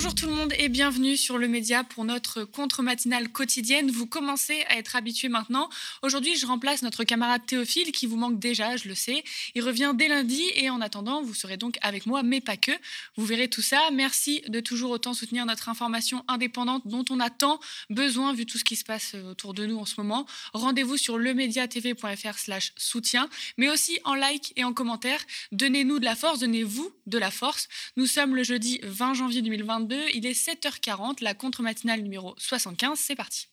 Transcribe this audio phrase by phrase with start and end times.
[0.00, 3.90] Bonjour tout le monde et bienvenue sur le média pour notre contre-matinale quotidienne.
[3.90, 5.68] Vous commencez à être habitués maintenant.
[6.00, 9.22] Aujourd'hui, je remplace notre camarade Théophile qui vous manque déjà, je le sais.
[9.54, 12.72] Il revient dès lundi et en attendant, vous serez donc avec moi, mais pas que.
[13.18, 13.78] Vous verrez tout ça.
[13.92, 18.56] Merci de toujours autant soutenir notre information indépendante dont on a tant besoin vu tout
[18.56, 20.24] ce qui se passe autour de nous en ce moment.
[20.54, 25.20] Rendez-vous sur lemediatv.fr slash soutien, mais aussi en like et en commentaire.
[25.52, 27.68] Donnez-nous de la force, donnez-vous de la force.
[27.98, 33.16] Nous sommes le jeudi 20 janvier 2022 il est 7h40, la contre-matinale numéro 75, c'est
[33.16, 33.48] parti.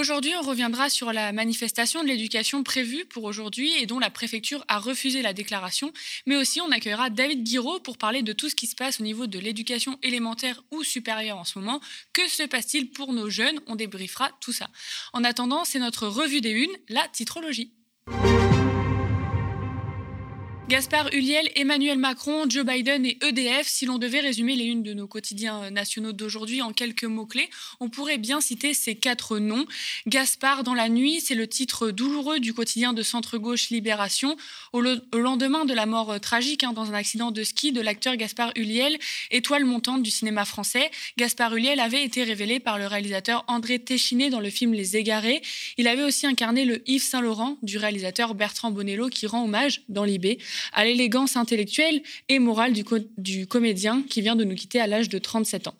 [0.00, 4.64] Aujourd'hui, on reviendra sur la manifestation de l'éducation prévue pour aujourd'hui et dont la préfecture
[4.66, 5.92] a refusé la déclaration,
[6.24, 9.04] mais aussi on accueillera David Guiraud pour parler de tout ce qui se passe au
[9.04, 11.82] niveau de l'éducation élémentaire ou supérieure en ce moment.
[12.14, 13.60] Que se passe-t-il pour nos jeunes?
[13.66, 14.70] On débriefera tout ça.
[15.12, 17.70] En attendant, c'est notre revue des unes, la titrologie.
[20.70, 24.94] Gaspard Huliel, Emmanuel Macron, Joe Biden et EDF, si l'on devait résumer les unes de
[24.94, 29.66] nos quotidiens nationaux d'aujourd'hui en quelques mots-clés, on pourrait bien citer ces quatre noms.
[30.06, 34.36] Gaspard dans la nuit, c'est le titre douloureux du quotidien de centre-gauche Libération.
[34.72, 38.14] Au, lendemain de la mort euh, tragique hein, dans un accident de ski de l'acteur
[38.14, 38.96] Gaspard Huliel,
[39.32, 44.30] étoile montante du cinéma français, Gaspard Huliel avait été révélé par le réalisateur André Téchiné
[44.30, 45.42] dans le film Les Égarés.
[45.78, 50.04] Il avait aussi incarné le Yves Saint-Laurent du réalisateur Bertrand Bonello qui rend hommage dans
[50.04, 50.38] l'IB
[50.72, 55.18] à l'élégance intellectuelle et morale du, comédien qui vient de nous quitter à l'âge de
[55.18, 55.74] 37 ans.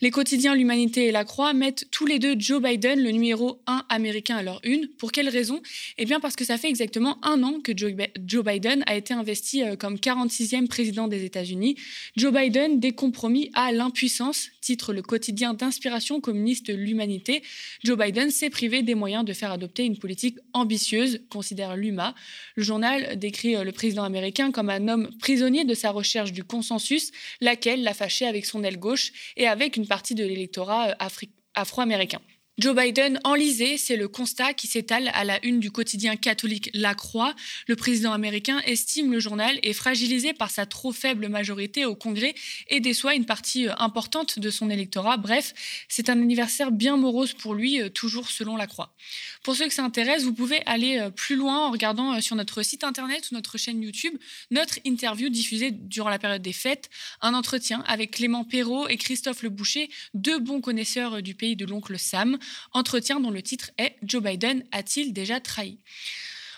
[0.00, 3.84] Les quotidiens L'Humanité et La Croix mettent tous les deux Joe Biden, le numéro 1
[3.88, 4.88] américain, à leur une.
[4.88, 5.60] Pour quelle raison?
[5.98, 9.62] Eh bien parce que ça fait exactement un an que Joe, Biden a été investi
[9.62, 11.76] euh, comme 46e président des États-Unis.
[12.16, 17.42] Joe Biden, décompromis à l'impuissance, titre le quotidien d'inspiration communiste L'Humanité.
[17.84, 22.14] Joe Biden s'est privé des moyens de faire adopter une politique ambitieuse, considère l'UMA.
[22.56, 24.04] Le journal décrit euh, le président
[24.52, 27.10] comme un homme prisonnier de sa recherche du consensus,
[27.40, 32.20] laquelle l'a fâché avec son aile gauche et avec une partie de l'électorat euh, afro-américain.
[32.60, 36.94] Joe Biden enlisé, c'est le constat qui s'étale à la une du quotidien catholique La
[36.94, 37.34] Croix.
[37.68, 42.34] Le président américain estime le journal est fragilisé par sa trop faible majorité au Congrès
[42.68, 45.16] et déçoit une partie euh, importante de son électorat.
[45.16, 45.54] Bref,
[45.88, 48.94] c'est un anniversaire bien morose pour lui, euh, toujours selon La Croix.
[49.42, 52.62] Pour ceux que ça intéresse, vous pouvez aller euh, plus loin en regardant sur notre
[52.62, 54.18] site internet ou notre chaîne YouTube
[54.50, 56.90] notre interview diffusée durant la période des fêtes,
[57.22, 61.64] un entretien avec Clément Perrault et Christophe Le Boucher, deux bons connaisseurs du pays de
[61.64, 62.36] l'oncle Sam.
[62.72, 65.78] Entretien dont le titre est Joe Biden a-t-il déjà trahi?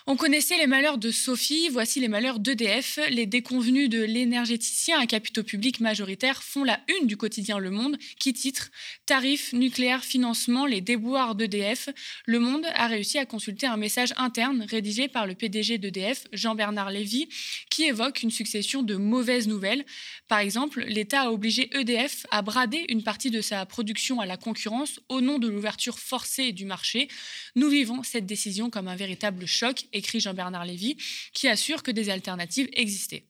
[0.06, 2.98] On connaissait les malheurs de Sophie, voici les malheurs d'EDF.
[3.10, 7.96] Les déconvenus de l'énergéticien à capitaux publics majoritaires font la une du quotidien Le Monde
[8.18, 8.70] qui titre
[9.06, 11.88] Tarifs nucléaires financement, les déboires d'EDF.
[12.26, 16.90] Le Monde a réussi à consulter un message interne rédigé par le PDG d'EDF, Jean-Bernard
[16.90, 17.28] Lévy,
[17.70, 19.84] qui évoque une succession de mauvaises nouvelles.
[20.26, 24.36] Par exemple, l'État a obligé EDF à brader une partie de sa production à la
[24.36, 27.06] concurrence au nom de l'ouverture forcée du marché.
[27.54, 30.96] Nous vivons cette décision comme un véritable choc écrit Jean-Bernard Lévy,
[31.32, 33.24] qui assure que des alternatives existaient.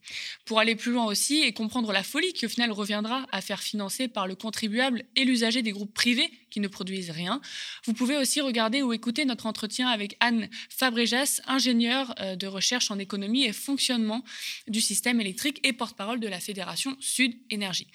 [0.45, 3.61] Pour aller plus loin aussi et comprendre la folie qui au final reviendra à faire
[3.61, 7.41] financer par le contribuable et l'usager des groupes privés qui ne produisent rien,
[7.87, 12.91] vous pouvez aussi regarder ou écouter notre entretien avec Anne Fabrejas, ingénieure euh, de recherche
[12.91, 14.23] en économie et fonctionnement
[14.69, 17.89] du système électrique et porte-parole de la Fédération Sud Énergie.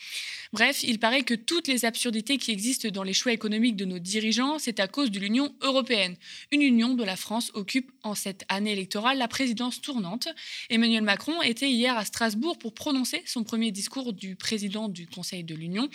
[0.54, 4.00] Bref, il paraît que toutes les absurdités qui existent dans les choix économiques de nos
[4.00, 6.16] dirigeants, c'est à cause de l'Union européenne.
[6.52, 10.30] Une union dont la France occupe en cette année électorale la présidence tournante.
[10.70, 15.44] Emmanuel Macron était hier à Strasbourg pour prononcer son premier discours du président du Conseil
[15.44, 15.90] de l'Union.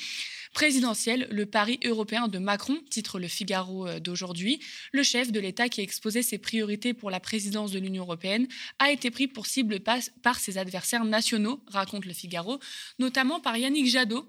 [0.53, 4.61] Présidentiel, le pari européen de Macron, titre le Figaro euh, d'aujourd'hui.
[4.93, 8.47] Le chef de l'État qui a exposé ses priorités pour la présidence de l'Union européenne
[8.79, 12.59] a été pris pour cible par ses adversaires nationaux, raconte le Figaro,
[12.99, 14.28] notamment par Yannick Jadot,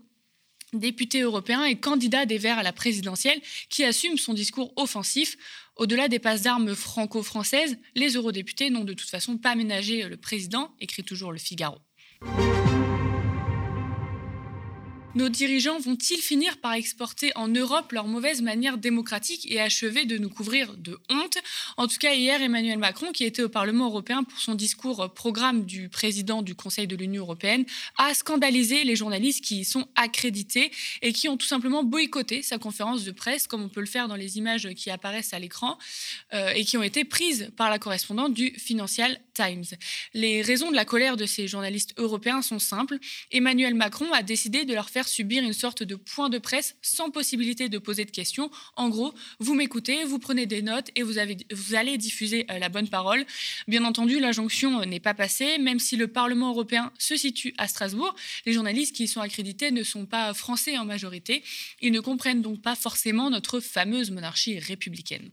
[0.71, 5.37] député européen et candidat des Verts à la présidentielle, qui assume son discours offensif.
[5.75, 10.71] Au-delà des passes d'armes franco-françaises, les eurodéputés n'ont de toute façon pas ménagé le président,
[10.79, 11.79] écrit toujours le Figaro.
[15.15, 20.17] Nos dirigeants vont-ils finir par exporter en Europe leur mauvaise manière démocratique et achever de
[20.17, 21.37] nous couvrir de honte?
[21.77, 25.65] En tout cas, hier, Emmanuel Macron, qui était au Parlement européen pour son discours programme
[25.65, 27.63] du président du Conseil de l'Union européenne,
[27.99, 30.71] a scandalisé les journalistes qui y sont accrédités
[31.03, 34.07] et qui ont tout simplement boycotté sa conférence de presse, comme on peut le faire
[34.07, 35.77] dans les images qui apparaissent à l'écran,
[36.33, 39.65] euh, et qui ont été prises par la correspondante du Financial Times.
[40.15, 42.97] Les raisons de la colère de ces journalistes européens sont simples.
[43.31, 47.09] Emmanuel Macron a décidé de leur faire subir une sorte de point de presse sans
[47.09, 48.49] possibilité de poser de questions.
[48.75, 52.69] En gros, vous m'écoutez, vous prenez des notes et vous, avez, vous allez diffuser la
[52.69, 53.25] bonne parole.
[53.67, 58.15] Bien entendu, l'injonction n'est pas passée, même si le Parlement européen se situe à Strasbourg.
[58.45, 61.43] Les journalistes qui y sont accrédités ne sont pas français en majorité.
[61.81, 65.29] Ils ne comprennent donc pas forcément notre fameuse monarchie républicaine.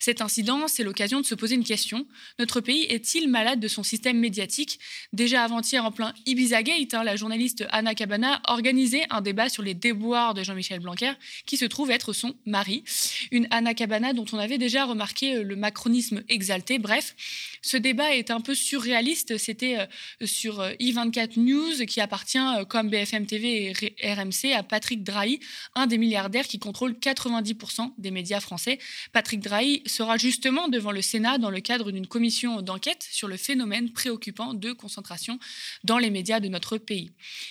[0.00, 2.06] Cet incident, c'est l'occasion de se poser une question.
[2.38, 4.78] Notre pays est-il malade de son système médiatique?
[5.12, 9.62] Déjà avant-hier, en plein Ibiza Gate, hein, la journaliste Anna Cabana organisait un débat sur
[9.62, 11.12] les déboires de Jean-Michel Blanquer,
[11.46, 12.84] qui se trouve être son mari.
[13.30, 16.78] Une Anna Cabana dont on avait déjà remarqué le macronisme exalté.
[16.78, 17.14] Bref,
[17.62, 19.38] ce débat est un peu surréaliste.
[19.38, 24.62] C'était euh, sur euh, i24 News, qui appartient, euh, comme BFM TV et RMC, à
[24.62, 25.40] Patrick Drahi,
[25.74, 28.78] un des milliardaires qui contrôle 90% des médias français.
[29.12, 33.36] Patrick Drahi sera justement devant le Sénat dans le cadre d'une commission d'enquête sur le
[33.36, 35.38] phénomène préoccupant de concentration
[35.84, 37.10] dans les médias de notre pays.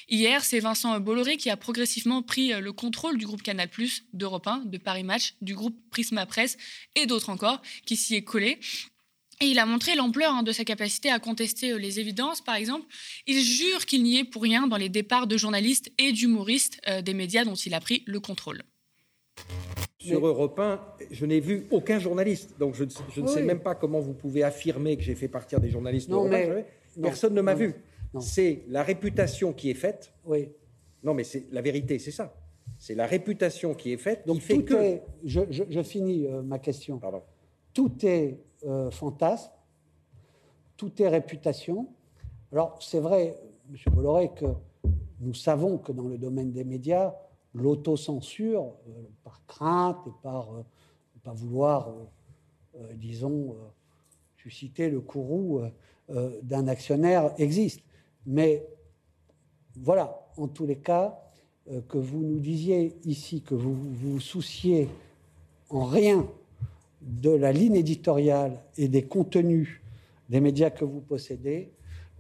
[0.10, 3.70] Hier, c'est Vincent Bolloré qui a progressivement pris le contrôle du groupe Canal+,
[4.14, 6.58] d'Europe 1, de Paris Match, du groupe Prisma Presse
[6.96, 8.60] et d'autres encore, qui s'y est collé.
[9.42, 12.56] Et il a montré l'ampleur hein, de sa capacité à contester euh, les évidences, par
[12.56, 12.86] exemple.
[13.28, 17.02] Il jure qu'il n'y est pour rien dans les départs de journalistes et d'humoristes euh,
[17.02, 18.64] des médias dont il a pris le contrôle.
[20.00, 20.80] Sur Europe 1,
[21.12, 22.56] je n'ai vu aucun journaliste.
[22.60, 22.86] Donc je,
[23.22, 26.30] ne sais même pas comment vous pouvez affirmer que j'ai fait partir des journalistes non,
[26.30, 26.66] mais,
[27.02, 27.74] Personne ne m'a vu.
[28.22, 30.14] C'est la réputation qui est faite.
[30.24, 30.48] Oui.
[31.06, 32.34] Non, mais c'est la vérité, c'est ça.
[32.80, 34.26] C'est la réputation qui est faite.
[34.26, 35.04] Donc tout est.
[35.24, 36.98] Je, finis euh, ma question.
[36.98, 37.22] Pardon.
[37.74, 39.52] Tout est euh, fantasme,
[40.76, 41.88] tout est réputation.
[42.52, 43.38] Alors, c'est vrai,
[43.70, 43.94] M.
[43.94, 44.48] Bolloré, que
[45.20, 47.14] nous savons que dans le domaine des médias,
[47.54, 51.94] l'autocensure, euh, par crainte et par ne pas vouloir,
[52.96, 53.56] disons,
[54.38, 55.62] susciter le courroux
[56.44, 57.82] d'un actionnaire, existe.
[58.26, 58.68] Mais
[59.76, 61.20] voilà, en tous les cas,
[61.88, 64.88] que vous nous disiez ici que vous vous souciez
[65.70, 66.28] en rien
[67.02, 69.82] de la ligne éditoriale et des contenus
[70.30, 71.72] des médias que vous possédez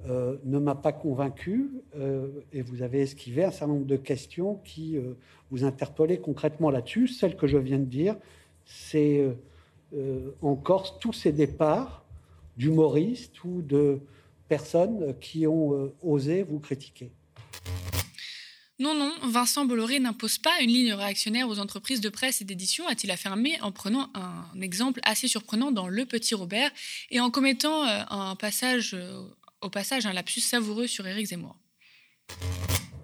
[0.08, 4.60] euh, ne m'a pas convaincu euh, et vous avez esquivé un certain nombre de questions
[4.64, 5.14] qui euh,
[5.50, 7.08] vous interpellaient concrètement là-dessus.
[7.08, 8.16] Celle que je viens de dire,
[8.66, 9.24] c'est
[10.42, 12.04] en Corse tous ces départs
[12.58, 14.00] d'humoristes ou de
[14.50, 17.12] personnes qui ont osé vous critiquer.
[18.78, 22.86] Non, non, Vincent Bolloré n'impose pas une ligne réactionnaire aux entreprises de presse et d'édition,
[22.90, 26.70] a-t-il affirmé en prenant un exemple assez surprenant dans Le Petit Robert
[27.10, 29.22] et en commettant euh, un passage, euh,
[29.62, 31.56] au passage un lapsus savoureux sur Éric Zemmour.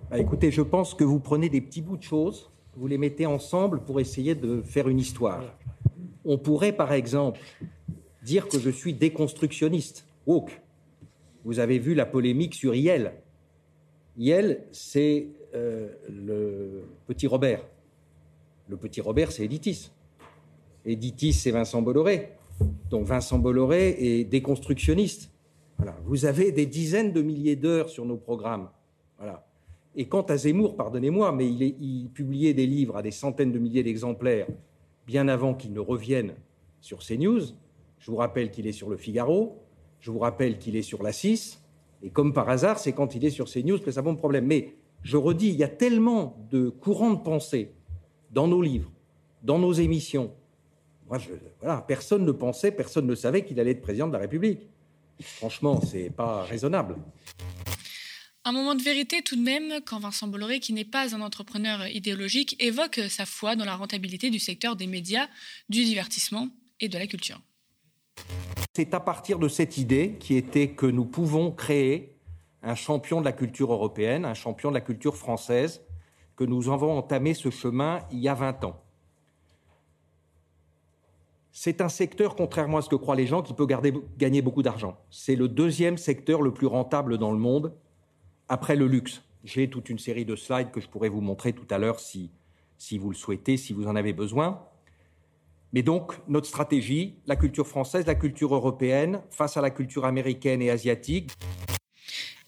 [0.10, 3.26] Bah, écoutez, je pense que vous prenez des petits bouts de choses, vous les mettez
[3.26, 5.56] ensemble pour essayer de faire une histoire.
[6.26, 7.40] On pourrait, par exemple,
[8.24, 10.62] dire que je suis déconstructionniste, woke.
[11.46, 13.14] Vous avez vu la polémique sur Yel.
[14.18, 17.66] Yel, c'est euh, le petit Robert.
[18.68, 19.92] Le petit Robert, c'est Editis.
[20.86, 22.30] Editis, c'est Vincent Bolloré.
[22.90, 25.32] Donc Vincent Bolloré est déconstructionniste.
[25.78, 25.96] Voilà.
[26.06, 28.70] Vous avez des dizaines de milliers d'heures sur nos programmes.
[29.18, 29.46] Voilà.
[29.96, 33.84] Et quant à Zemmour, pardonnez-moi, mais il, publiait des livres à des centaines de milliers
[33.84, 34.48] d'exemplaires
[35.06, 36.34] bien avant qu'il ne revienne
[36.80, 37.42] sur CNews.
[38.00, 39.58] Je vous rappelle qu'il est sur Le Figaro.
[40.00, 41.62] Je vous rappelle qu'il est sur La 6.
[42.04, 44.46] Et comme par hasard, c'est quand il est sur CNews que ça pose problème.
[44.46, 47.72] Mais je redis, il y a tellement de courants de pensée
[48.32, 48.92] dans nos livres,
[49.44, 50.32] dans nos émissions.
[51.08, 51.20] Moi,
[51.60, 54.62] voilà, personne ne pensait, personne ne savait qu'il allait être président de la République.
[55.20, 56.96] Franchement, c'est pas raisonnable.
[58.44, 61.86] Un moment de vérité tout de même quand Vincent Bolloré, qui n'est pas un entrepreneur
[61.88, 65.28] idéologique, évoque sa foi dans la rentabilité du secteur des médias,
[65.70, 67.40] du divertissement et de la culture.
[68.76, 72.11] C'est à partir de cette idée qui était que nous pouvons créer
[72.64, 75.82] un champion de la culture européenne, un champion de la culture française,
[76.36, 78.82] que nous avons entamé ce chemin il y a 20 ans.
[81.52, 83.68] C'est un secteur, contrairement à ce que croient les gens, qui peut
[84.18, 84.98] gagner beaucoup d'argent.
[85.10, 87.74] C'est le deuxième secteur le plus rentable dans le monde,
[88.48, 89.22] après le luxe.
[89.44, 92.32] J'ai toute une série de slides que je pourrais vous montrer tout à l'heure si,
[92.78, 94.64] si vous le souhaitez, si vous en avez besoin.
[95.74, 100.62] Mais donc, notre stratégie, la culture française, la culture européenne, face à la culture américaine
[100.62, 101.32] et asiatique.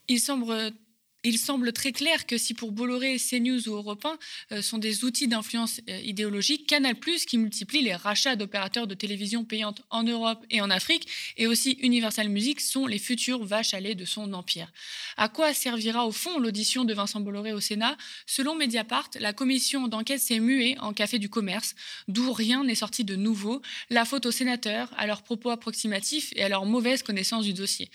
[0.07, 0.73] Il semble
[1.23, 4.17] il semble très clair que si pour Bolloré, CNews ou Europe 1
[4.55, 6.95] euh, sont des outils d'influence euh, idéologique, Canal+,
[7.27, 11.77] qui multiplie les rachats d'opérateurs de télévision payantes en Europe et en Afrique, et aussi
[11.81, 14.71] Universal Music, sont les futures vaches à lait de son empire.
[15.15, 17.97] À quoi servira au fond l'audition de Vincent Bolloré au Sénat?
[18.25, 21.75] Selon Mediapart, la commission d'enquête s'est muée en café du commerce,
[22.07, 26.43] d'où rien n'est sorti de nouveau, la faute aux sénateurs, à leurs propos approximatifs et
[26.43, 27.89] à leur mauvaise connaissance du dossier.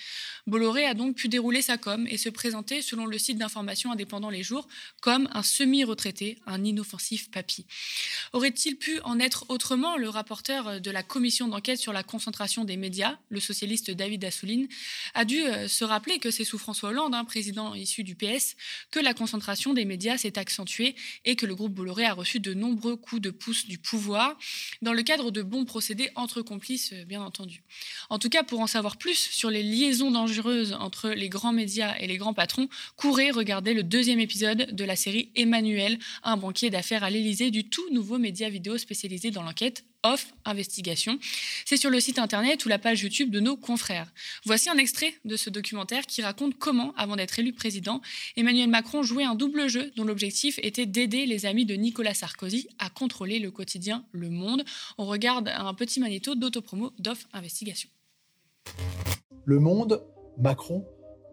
[0.47, 3.91] Bolloré a donc pu dérouler sa com et se présenter selon le le site d'information
[3.91, 4.69] indépendant Les Jours
[5.01, 7.67] comme un semi-retraité, un inoffensif papy.
[8.33, 9.97] Aurait-il pu en être autrement?
[9.97, 14.69] Le rapporteur de la commission d'enquête sur la concentration des médias, le socialiste David Assouline,
[15.15, 18.55] a dû euh, se rappeler que c'est sous François Hollande, un président issu du PS,
[18.93, 20.95] que la concentration des médias s'est accentuée
[21.25, 24.39] et que le groupe Bolloré a reçu de nombreux coups de pouce du pouvoir,
[24.81, 27.65] dans le cadre de bons procédés entre complices, euh, bien entendu.
[28.11, 31.97] En tout cas, pour en savoir plus sur les liaisons dangereuses entre les grands médias
[31.99, 32.69] et les grands patrons,
[33.09, 37.65] courez regarder le deuxième épisode de la série Emmanuel, un banquier d'affaires à l'Élysée du
[37.65, 41.19] tout nouveau média vidéo spécialisé dans l'enquête Off Investigation.
[41.65, 44.13] C'est sur le site internet ou la page YouTube de nos confrères.
[44.45, 48.03] Voici un extrait de ce documentaire qui raconte comment, avant d'être élu président,
[48.37, 52.69] Emmanuel Macron jouait un double jeu dont l'objectif était d'aider les amis de Nicolas Sarkozy
[52.79, 54.65] à contrôler le quotidien Le Monde.
[54.99, 57.89] On regarde un petit magnéto d'autopromo d'Off Investigation.
[59.47, 60.05] Le Monde,
[60.37, 60.85] Macron,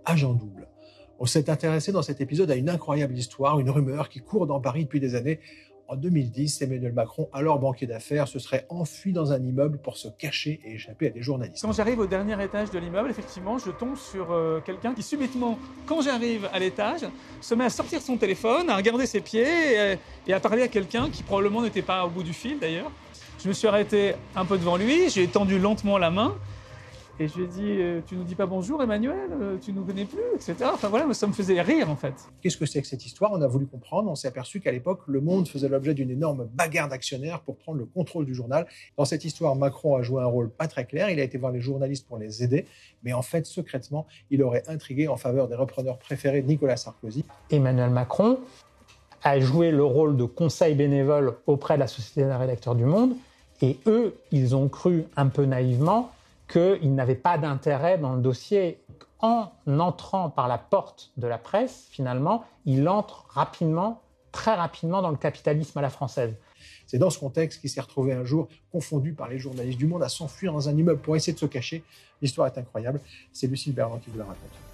[0.06, 0.70] agent double.
[1.20, 4.60] On s'est intéressé dans cet épisode à une incroyable histoire, une rumeur qui court dans
[4.60, 5.40] Paris depuis des années
[5.88, 10.08] en 2010, Emmanuel Macron, alors banquier d'affaires, se serait enfui dans un immeuble pour se
[10.08, 11.62] cacher et échapper à des journalistes.
[11.62, 15.60] Quand j'arrive au dernier étage de l'immeuble, effectivement, je tombe sur euh, quelqu'un qui subitement,
[15.86, 17.02] quand j'arrive à l'étage,
[17.40, 21.10] se met à sortir son téléphone, à regarder ses pieds et, à parler à quelqu'un
[21.10, 22.92] qui probablement n'était pas au bout du fil d'ailleurs.
[23.44, 26.36] Je me suis arrêté un peu devant lui, j'ai étendu lentement la main
[27.20, 29.86] et je lui ai dit, euh, tu nous dis pas bonjour Emmanuel, euh, tu nous
[29.86, 30.56] connais plus, etc.
[30.74, 32.14] Enfin voilà, ça me faisait rire en fait.
[32.42, 33.32] Qu'est-ce que c'est que cette histoire?
[33.34, 36.50] On a voulu comprendre, on s'est aperçu qu'à l'époque, le monde faisait l'objet d'une énorme
[36.54, 38.68] bagarre d'actionnaires pour prendre le contrôle du journal.
[38.98, 41.54] Dans cette histoire, Macron a joué un rôle pas très clair, il a été voir
[41.54, 42.66] les journalistes pour les aider,
[43.04, 47.24] mais en fait, secrètement, il aurait intrigué en faveur des repreneurs préférés de Nicolas Sarkozy.
[47.50, 48.40] Emmanuel Macron
[49.24, 53.16] a joué le rôle de conseil bénévole auprès de la Société des rédacteurs du Monde,
[53.62, 56.12] et eux, ils ont cru un peu naïvement
[56.48, 58.82] qu'il n'avait pas d'intérêt dans le dossier.
[59.20, 65.10] En entrant par la porte de la presse, finalement, il entre rapidement, très rapidement dans
[65.10, 66.36] le capitalisme à la française.
[66.86, 70.04] C'est dans ce contexte qu'il s'est retrouvé un jour confondu par les journalistes du monde
[70.04, 71.84] à s'enfuir dans un immeuble pour essayer de se cacher.
[72.22, 73.00] L'histoire est incroyable.
[73.32, 74.65] C'est Lucille Bernard qui vous la raconte.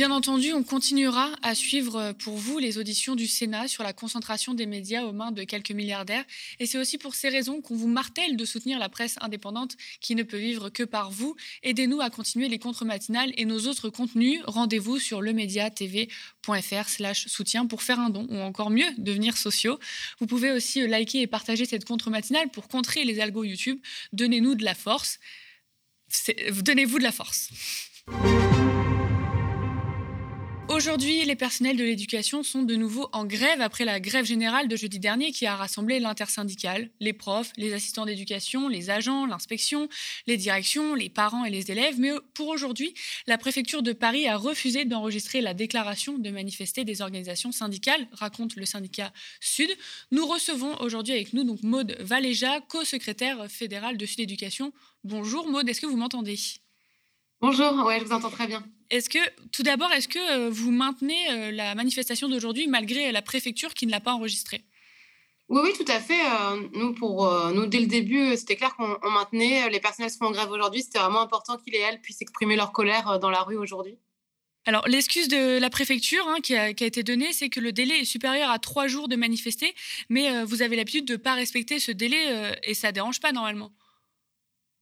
[0.00, 3.92] Bien entendu, on continuera à suivre euh, pour vous les auditions du Sénat sur la
[3.92, 6.24] concentration des médias aux mains de quelques milliardaires.
[6.58, 10.14] Et c'est aussi pour ces raisons qu'on vous martèle de soutenir la presse indépendante qui
[10.14, 11.36] ne peut vivre que par vous.
[11.62, 14.40] Aidez-nous à continuer les contre-matinales et nos autres contenus.
[14.46, 19.78] Rendez-vous sur lemediatv.fr slash soutien pour faire un don ou encore mieux, devenir sociaux.
[20.18, 23.78] Vous pouvez aussi liker et partager cette contre-matinale pour contrer les algos YouTube.
[24.14, 25.18] Donnez-nous de la force.
[26.62, 27.50] Donnez-vous de la force.
[30.80, 34.76] Aujourd'hui, les personnels de l'éducation sont de nouveau en grève après la grève générale de
[34.76, 39.90] jeudi dernier qui a rassemblé l'intersyndicale, les profs, les assistants d'éducation, les agents, l'inspection,
[40.26, 42.00] les directions, les parents et les élèves.
[42.00, 42.94] Mais pour aujourd'hui,
[43.26, 48.56] la préfecture de Paris a refusé d'enregistrer la déclaration de manifester des organisations syndicales, raconte
[48.56, 49.68] le syndicat Sud.
[50.12, 54.72] Nous recevons aujourd'hui avec nous donc Maude Valéja, co-secrétaire fédérale de Sud Éducation.
[55.04, 56.38] Bonjour Maude, est-ce que vous m'entendez?
[57.40, 58.62] Bonjour, ouais, je vous entends très bien.
[58.90, 59.18] Est-ce que,
[59.50, 63.86] tout d'abord, est-ce que euh, vous maintenez euh, la manifestation d'aujourd'hui malgré la préfecture qui
[63.86, 64.62] ne l'a pas enregistrée?
[65.48, 66.20] Oui, oui, tout à fait.
[66.20, 69.68] Euh, nous, pour nous, dès le début, c'était clair qu'on maintenait.
[69.70, 70.82] Les personnels sont en grève aujourd'hui.
[70.82, 73.98] C'était vraiment important qu'ils et elles puissent exprimer leur colère dans la rue aujourd'hui.
[74.66, 78.04] Alors, l'excuse de la préfecture hein, qui, a, été donnée, c'est que le délai est
[78.04, 79.74] supérieur à trois jours de manifester,
[80.08, 83.32] mais vous avez l'habitude de ne pas respecter ce délai et ça ne dérange pas
[83.32, 83.72] normalement.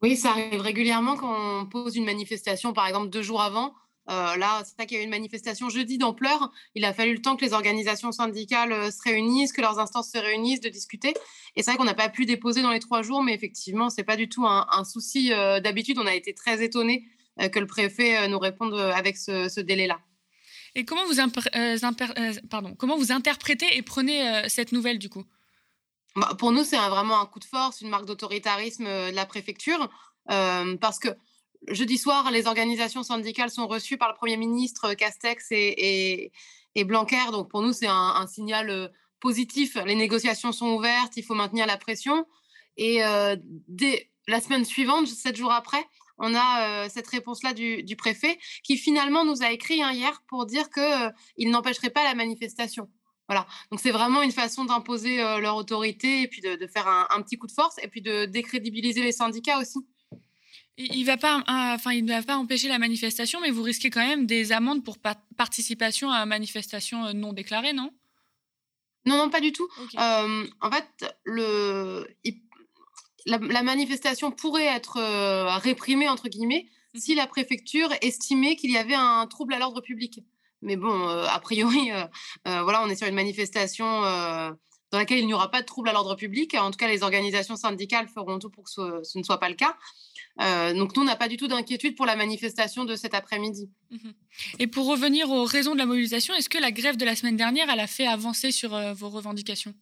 [0.03, 3.75] Oui, ça arrive régulièrement quand on pose une manifestation, par exemple, deux jours avant.
[4.11, 6.51] Euh, là, c'est ça qu'il y a eu une manifestation jeudi d'ampleur.
[6.75, 10.11] Il a fallu le temps que les organisations syndicales euh, se réunissent, que leurs instances
[10.11, 11.13] se réunissent, de discuter.
[11.57, 14.05] Et c'est vrai qu'on n'a pas pu déposer dans les trois jours, mais effectivement, c'est
[14.05, 15.33] pas du tout un, souci.
[15.33, 17.07] Euh, d'habitude, on a été très étonnés
[17.53, 20.01] que le préfet nous réponde avec ce, délai-là.
[20.75, 21.21] Et comment vous,
[22.51, 25.25] pardon, comment vous interprétez et prenez cette nouvelle du coup?
[26.19, 29.89] Bah, Pour nous, c'est vraiment un coup de force, une marque d'autoritarisme de la préfecture,
[30.27, 31.09] parce que
[31.67, 36.33] jeudi soir, les organisations syndicales sont reçues par le Premier ministre Castex et,
[36.77, 37.33] Blanquer.
[37.33, 39.77] Donc pour nous, c'est un, signal euh, positif.
[39.85, 42.25] Les négociations sont ouvertes, il faut maintenir la pression.
[42.77, 43.35] Et euh,
[43.67, 45.85] dès la semaine suivante, sept jours après,
[46.19, 50.47] on a euh, cette réponse-là du, préfet qui finalement nous a écrit hein, hier pour
[50.47, 52.89] dire qu'il n'empêcherait pas la manifestation.
[53.29, 53.47] Voilà.
[53.71, 57.47] Donc c'est vraiment une façon d'imposer leur autorité et puis de, faire un, petit coup
[57.47, 59.79] de force et puis de décrédibiliser les syndicats aussi.
[60.79, 64.07] Il va pas, enfin, il ne va pas empêcher la manifestation, mais vous risquez quand
[64.07, 64.99] même des amendes pour
[65.37, 67.93] participation à une manifestation euh, non déclarée, non?
[69.05, 69.69] Non, non, pas du tout.
[69.97, 72.07] en fait, le,
[73.27, 75.01] la, manifestation pourrait être
[75.59, 76.99] réprimée, entre guillemets, mmh.
[76.99, 80.21] si la préfecture estimait qu'il y avait un trouble à l'ordre public.
[80.63, 81.91] Mais bon, a priori,
[82.45, 83.87] voilà, on est sur une manifestation
[84.91, 86.55] dans laquelle il n'y aura pas de trouble à l'ordre public.
[86.55, 89.55] En tout cas, les organisations syndicales feront tout pour que ce, ne soit pas le
[89.55, 89.77] cas.
[90.75, 93.71] donc nous, on n'a pas du tout d'inquiétude pour la manifestation de cet après-midi.
[93.91, 94.11] Mmh
[94.59, 97.37] Et pour revenir aux raisons de la mobilisation, est-ce que la grève de la semaine
[97.37, 99.75] dernière, elle a fait avancer sur vos revendications?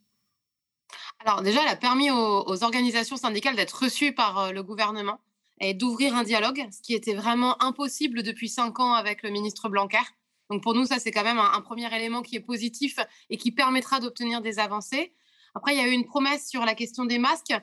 [1.20, 5.18] Alors déjà, elle a permis aux, organisations syndicales d'être reçues par euh, le gouvernement
[5.60, 9.68] et d'ouvrir un dialogue, ce qui était vraiment impossible depuis cinq ans avec le ministre
[9.68, 10.02] Blanquer.
[10.50, 12.98] Donc pour nous, ça c'est quand même un, premier élément qui est positif
[13.30, 15.14] et qui permettra d'obtenir des avancées.
[15.54, 17.54] Après, il y a eu une promesse sur la question des masques.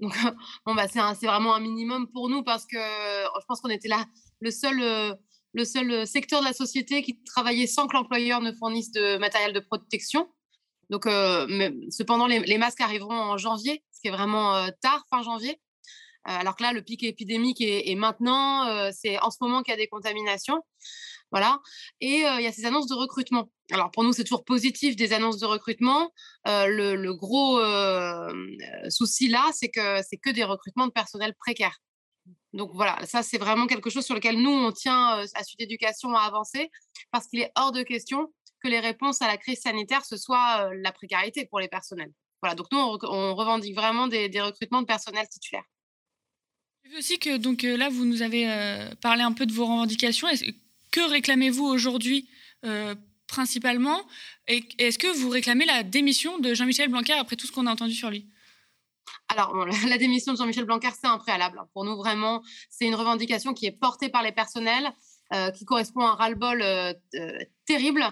[0.00, 0.16] Donc
[0.66, 4.06] bon, bah, c'est vraiment un minimum pour nous parce que je pense qu'on était là
[4.40, 5.14] le seul, euh,
[5.52, 9.52] le seul secteur de la société qui travaillait sans que l'employeur ne fournisse de matériel
[9.52, 10.28] de protection.
[10.92, 15.22] Donc, euh, cependant, les, masques arriveront en janvier, ce qui est vraiment euh, tard, fin
[15.22, 15.58] janvier.
[16.28, 18.90] Euh, alors que là, le pic épidémique est, maintenant.
[18.92, 20.62] c'est en ce moment qu'il y a des contaminations.
[21.32, 21.60] Voilà.
[22.00, 23.50] Et il y a ces annonces de recrutement.
[23.72, 26.12] Alors pour nous, c'est toujours positif des annonces de recrutement.
[26.46, 27.58] le, gros
[28.90, 31.78] souci là, c'est que c'est que des recrutements de personnel précaire.
[32.52, 36.14] Donc voilà, ça c'est vraiment quelque chose sur lequel nous on tient à Sud Éducation
[36.14, 36.70] à avancer
[37.10, 38.30] parce qu'il est hors de question
[38.62, 42.12] que les réponses à la crise sanitaire, ce soit la précarité pour les personnels.
[42.42, 45.64] Voilà, donc nous, on, revendique vraiment des, recrutements de personnel titulaire.
[46.84, 50.28] J'ai vu aussi que donc, là, vous nous avez parlé un peu de vos revendications.
[50.92, 52.28] Que réclamez-vous aujourd'hui
[53.26, 54.00] principalement?
[54.46, 57.72] Et est-ce que vous réclamez la démission de Jean-Michel Blanquer après tout ce qu'on a
[57.72, 58.28] entendu sur lui?
[59.28, 61.60] Alors, la démission de Jean-Michel Blanquer, c'est un préalable.
[61.72, 64.92] Pour nous, vraiment, c'est une revendication qui est portée par les personnels.
[65.32, 68.04] Euh, qui correspond à un ras-le-bol euh, euh, terrible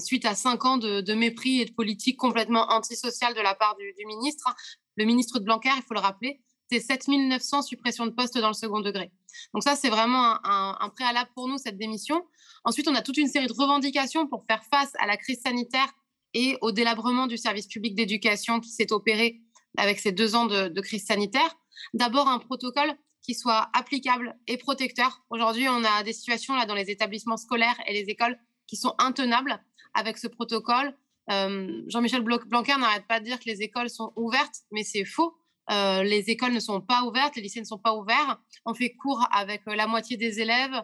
[0.00, 4.06] suite à cinq ans de, mépris et de politique complètement antisociale de la part du,
[4.06, 4.52] ministre.
[4.96, 8.54] Le ministre de Blanquer, il faut le rappeler, c'est 7900 suppressions de postes dans le
[8.54, 9.10] second degré.
[9.52, 12.24] Donc ça, c'est vraiment un, préalable pour nous, cette démission.
[12.64, 15.92] Ensuite, on a toute une série de revendications pour faire face à la crise sanitaire
[16.32, 19.40] et au délabrement du service public d'éducation qui s'est opéré
[19.76, 21.56] avec ces deux ans de crise sanitaire.
[21.94, 25.24] D'abord, un protocole qui soit applicable et protecteur.
[25.30, 28.94] Aujourd'hui, on a des situations là dans les établissements scolaires et les écoles qui sont
[28.98, 29.62] intenables
[29.94, 30.94] avec ce protocole.
[31.30, 35.34] Euh, Jean-Michel Blanquer n'arrête pas de dire que les écoles sont ouvertes, mais c'est faux.
[35.70, 38.38] Euh, les écoles ne sont pas ouvertes, les lycées ne sont pas ouverts.
[38.66, 40.82] On fait cours avec euh, la moitié des élèves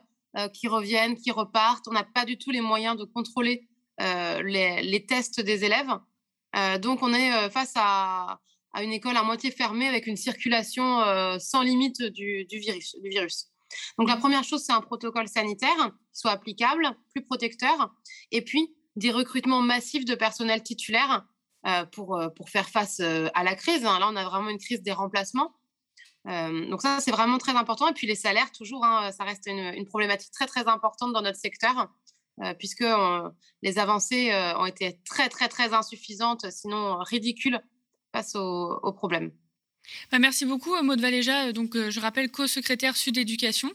[0.52, 1.88] qui reviennent, qui repartent.
[1.88, 3.66] On n'a pas du tout les moyens de contrôler
[3.98, 5.90] les, tests des élèves.
[6.80, 8.38] donc, on est face à,
[8.78, 13.48] une école à moitié fermée avec une circulation euh, sans limite du, virus, du virus.
[13.98, 17.92] Donc la première chose, c'est un protocole sanitaire qui soit applicable, plus protecteur,
[18.30, 21.20] et puis des recrutements massifs de personnel titulaire euh,
[21.92, 23.84] pour, euh, pour faire face à la crise.
[23.84, 23.98] Hein.
[23.98, 25.52] Là, on a vraiment une crise des remplacements.
[26.26, 27.88] donc ça, c'est vraiment très important.
[27.88, 31.38] Et puis les salaires, toujours, hein, ça reste une, problématique très, très importante dans notre
[31.38, 31.88] secteur,
[32.58, 32.84] puisque
[33.62, 37.60] les avancées ont été très, très, très insuffisantes, sinon ridicules
[38.12, 39.32] face au, problème.
[40.10, 41.46] Bah, merci beaucoup, Maud Valéja.
[41.46, 43.70] Euh, donc, euh, je rappelle co-secrétaire Sud Éducation.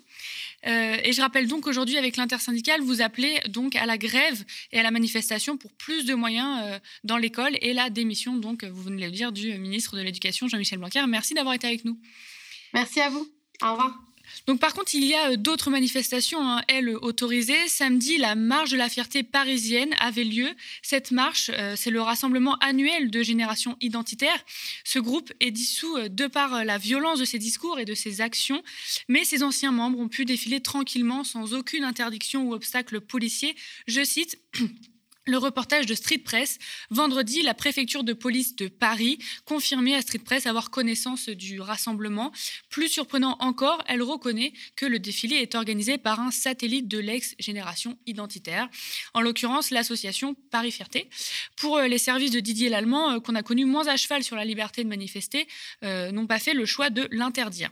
[0.65, 4.79] Euh, et je rappelle donc aujourd'hui, avec l'intersyndicale, vous appelez donc à la grève et
[4.79, 8.97] à la manifestation pour plus de moyens dans l'école et la démission, donc, vous venez
[8.97, 11.05] de le dire, du ministre de l'Éducation, Jean-Michel Blanquer.
[11.07, 11.99] Merci d'avoir été avec nous.
[12.73, 13.27] Merci à vous.
[13.61, 14.14] Au revoir.
[14.47, 17.67] Donc par contre, il y a euh, d'autres manifestations, hein, elles autorisées.
[17.67, 20.49] Samedi, la marche de la fierté parisienne avait lieu.
[20.81, 24.37] Cette marche, euh, c'est le rassemblement annuel de Génération Identitaire.
[24.83, 28.21] Ce groupe est dissous euh, de par la violence de ses discours et de ses
[28.21, 28.61] actions,
[29.07, 33.55] mais ses anciens membres ont pu défiler tranquillement sans aucune interdiction ou obstacle policier.
[33.87, 34.37] Je cite
[35.25, 36.59] le reportage de Street Press.
[36.89, 42.31] Vendredi, la préfecture de police de Paris confirmait à Street Press avoir connaissance du rassemblement.
[42.69, 47.97] Plus surprenant encore, elle reconnaît que le défilé est organisé par un satellite de l'ex-génération
[48.05, 48.69] identitaire,
[49.13, 51.09] en l'occurrence l'association Paris Fierté.
[51.55, 54.35] Pour euh, les services de Didier Lallemand, euh, qu'on a connu moins à cheval sur
[54.35, 55.47] la liberté de manifester,
[55.83, 57.69] euh, n'ont pas fait le choix de l'interdire.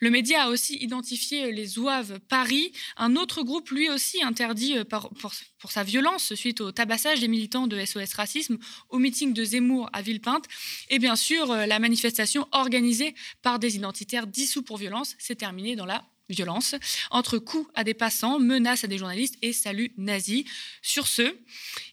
[0.00, 5.32] Le média a aussi identifié les Zouaves Paris, un autre groupe lui aussi interdit pour,
[5.60, 9.88] pour sa violence suite au tabac des militants de SOS Racisme au meeting de Zemmour
[9.92, 10.46] à Villepinte.
[10.88, 15.76] Et bien sûr, euh, la manifestation organisée par des identitaires dissous pour violence s'est terminée
[15.76, 16.74] dans la violence,
[17.10, 20.44] entre coups à des passants, menaces à des journalistes et saluts nazis.
[20.82, 21.34] Sur ce,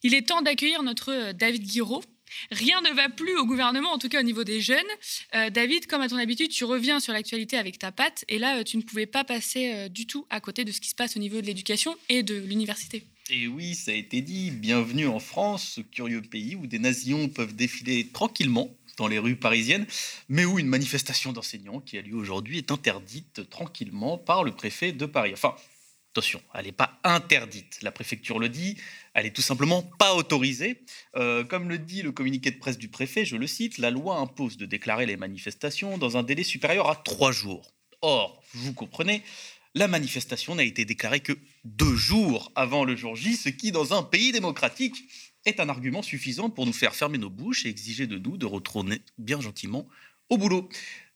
[0.04, 2.04] il est temps d'accueillir notre euh, David Guiraud.
[2.52, 4.86] Rien ne va plus au gouvernement, en tout cas au niveau des jeunes.
[5.34, 8.64] Euh, David, comme à ton habitude, tu reviens sur l'actualité avec ta patte, et là,
[8.64, 11.20] tu ne pouvais pas passer du tout à côté de ce qui se passe au
[11.20, 13.08] niveau de l'éducation et de l'université.
[13.30, 17.28] Et oui, ça a été dit, bienvenue en France, ce curieux pays où des nations
[17.28, 19.86] peuvent défiler tranquillement dans les rues parisiennes,
[20.30, 24.94] mais où une manifestation d'enseignants qui a lieu aujourd'hui est interdite tranquillement par le préfet
[24.94, 25.32] de Paris.
[25.34, 25.56] Enfin,
[26.14, 28.78] attention, elle n'est pas interdite, la préfecture le dit,
[29.14, 30.86] elle est tout simplement pas autorisée.
[31.18, 34.20] Euh, comme le dit le communiqué de presse du préfet, je le cite, la loi
[34.20, 37.74] impose de déclarer les manifestations dans un délai supérieur à trois jours.
[38.02, 39.22] Or, vous comprenez,
[39.78, 43.94] la manifestation n'a été déclarée que deux jours avant le jour J, ce qui, dans
[43.94, 44.96] un pays démocratique,
[45.46, 48.46] est un argument suffisant pour nous faire fermer nos bouches et exiger de nous de
[48.46, 49.88] retourner bien gentiment
[50.30, 50.68] au boulot.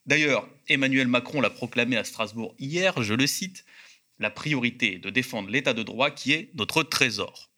[0.05, 3.65] D'ailleurs, Emmanuel Macron l'a proclamé à Strasbourg hier, je le cite,
[4.19, 7.49] la priorité est de défendre l'état de droit qui est notre trésor.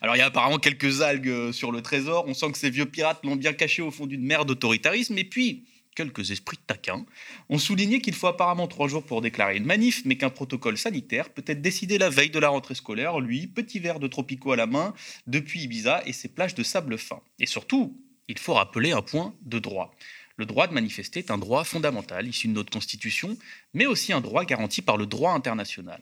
[0.00, 2.86] Alors il y a apparemment quelques algues sur le trésor, on sent que ces vieux
[2.86, 5.66] pirates l'ont bien caché au fond d'une mer d'autoritarisme, et puis
[5.98, 7.04] quelques esprits taquins
[7.48, 11.28] ont souligné qu'il faut apparemment trois jours pour déclarer une manif, mais qu'un protocole sanitaire
[11.28, 14.56] peut être décidé la veille de la rentrée scolaire, lui, petit verre de tropicaux à
[14.56, 14.94] la main,
[15.26, 17.20] depuis Ibiza et ses plages de sable fin.
[17.40, 19.92] Et surtout, il faut rappeler un point de droit.
[20.36, 23.36] Le droit de manifester est un droit fondamental issu de notre Constitution,
[23.74, 26.00] mais aussi un droit garanti par le droit international.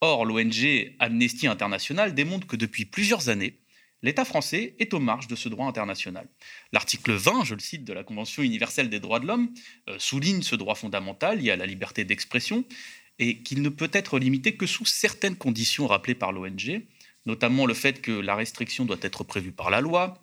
[0.00, 3.58] Or, l'ONG Amnesty International démontre que depuis plusieurs années,
[4.02, 6.28] l'État français est aux marges de ce droit international.
[6.72, 9.50] L'article 20, je le cite, de la Convention universelle des droits de l'homme,
[9.88, 12.64] euh, souligne ce droit fondamental lié à la liberté d'expression
[13.18, 16.82] et qu'il ne peut être limité que sous certaines conditions rappelées par l'ONG,
[17.24, 20.22] notamment le fait que la restriction doit être prévue par la loi,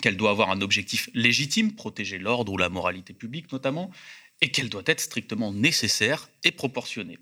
[0.00, 3.90] qu'elle doit avoir un objectif légitime, protéger l'ordre ou la moralité publique notamment,
[4.40, 7.18] et qu'elle doit être strictement nécessaire et proportionnée.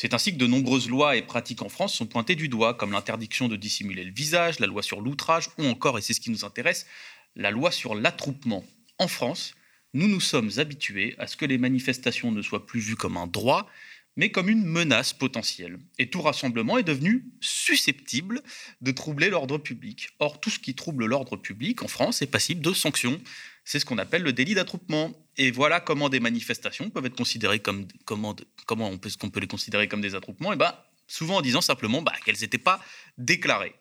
[0.00, 2.92] C'est ainsi que de nombreuses lois et pratiques en France sont pointées du doigt, comme
[2.92, 6.30] l'interdiction de dissimuler le visage, la loi sur l'outrage, ou encore, et c'est ce qui
[6.30, 6.86] nous intéresse,
[7.34, 8.64] la loi sur l'attroupement.
[9.00, 9.56] En France,
[9.94, 13.26] nous nous sommes habitués à ce que les manifestations ne soient plus vues comme un
[13.26, 13.68] droit,
[14.18, 15.78] mais comme une menace potentielle.
[15.96, 18.42] Et tout rassemblement est devenu susceptible
[18.80, 20.10] de troubler l'ordre public.
[20.18, 23.20] Or, tout ce qui trouble l'ordre public en France est passible de sanctions.
[23.64, 25.12] C'est ce qu'on appelle le délit d'attroupement.
[25.36, 28.34] Et voilà comment des manifestations peuvent être considérées comme comment,
[28.66, 30.52] comment on peut, peut les considérer comme des attroupements.
[30.52, 30.74] Et ben,
[31.06, 32.84] souvent en disant simplement bah, qu'elles n'étaient pas
[33.18, 33.76] déclarées.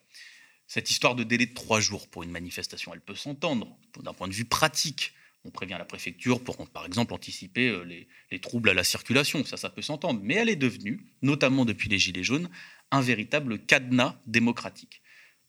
[0.67, 4.27] Cette histoire de délai de trois jours pour une manifestation, elle peut s'entendre d'un point
[4.27, 5.13] de vue pratique.
[5.45, 9.43] On prévient la préfecture pour, par exemple, anticiper euh, les, les troubles à la circulation.
[9.45, 10.19] Ça, ça peut s'entendre.
[10.23, 12.49] Mais elle est devenue, notamment depuis les Gilets jaunes,
[12.91, 15.01] un véritable cadenas démocratique.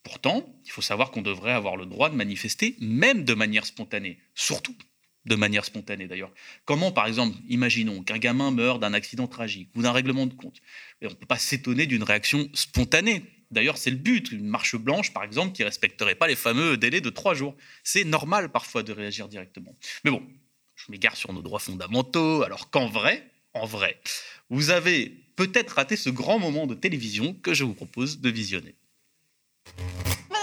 [0.02, 4.18] Pourtant, il faut savoir qu'on devrait avoir le droit de manifester, même de manière spontanée,
[4.34, 4.76] surtout
[5.26, 6.32] de manière spontanée d'ailleurs.
[6.64, 10.60] Comment, par exemple, imaginons qu'un gamin meurt d'un accident tragique ou d'un règlement de compte.
[11.02, 13.22] on ne peut pas s'étonner d'une réaction spontanée.
[13.50, 14.30] D'ailleurs, c'est le but.
[14.32, 17.56] Une marche blanche, par exemple, qui respecterait pas les fameux délais de trois jours.
[17.82, 19.74] C'est normal parfois de réagir directement.
[20.04, 20.22] Mais bon,
[20.74, 24.00] je m'égare sur nos droits fondamentaux, alors qu'en vrai, en vrai,
[24.50, 28.74] vous avez peut-être raté ce grand moment de télévision que je vous propose de visionner.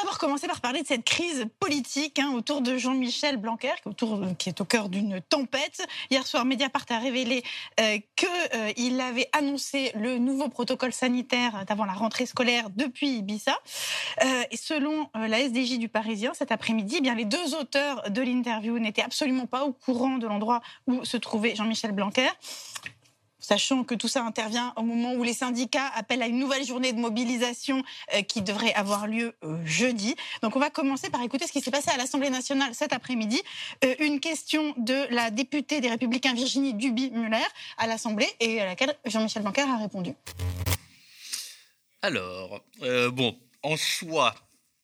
[0.06, 3.74] D'abord commencer par parler de cette crise politique hein, autour de Jean-Michel Blanquer,
[4.38, 5.84] qui, est au cœur d'une tempête.
[6.12, 7.42] Hier soir, Mediapart a révélé
[7.80, 13.58] euh, qu'il euh, avait annoncé le nouveau protocole sanitaire d'avant la rentrée scolaire depuis Ibiza.
[14.24, 18.78] Euh, et selon la SDJ du Parisien, cet après-midi, eh les deux auteurs de l'interview
[18.78, 22.30] n'étaient absolument pas au courant de l'endroit où se trouvait Jean-Michel Blanquer
[23.46, 26.94] sachant que tout ça intervient au moment où les syndicats appellent à une nouvelle journée
[26.94, 30.16] de mobilisation euh, qui devrait avoir lieu euh, jeudi.
[30.42, 33.42] Donc on va commencer par écouter ce qui s'est passé à l'Assemblée nationale cet après-midi.
[33.84, 37.46] Euh, une question de la députée des Républicains Virginie Duby-Muller
[37.78, 40.14] à l'Assemblée et à laquelle Jean-Michel Blanquer a répondu.
[42.02, 42.64] Alors,
[43.14, 44.36] bon, en soi,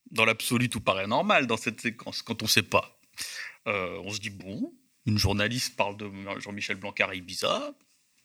[0.10, 2.98] dans l'absolu, tout paraît normal dans cette séquence quand on ne sait pas.
[3.68, 4.74] on se dit, bon,
[5.06, 7.76] une journaliste parle de Jean-Michel Blanquer à Ibiza,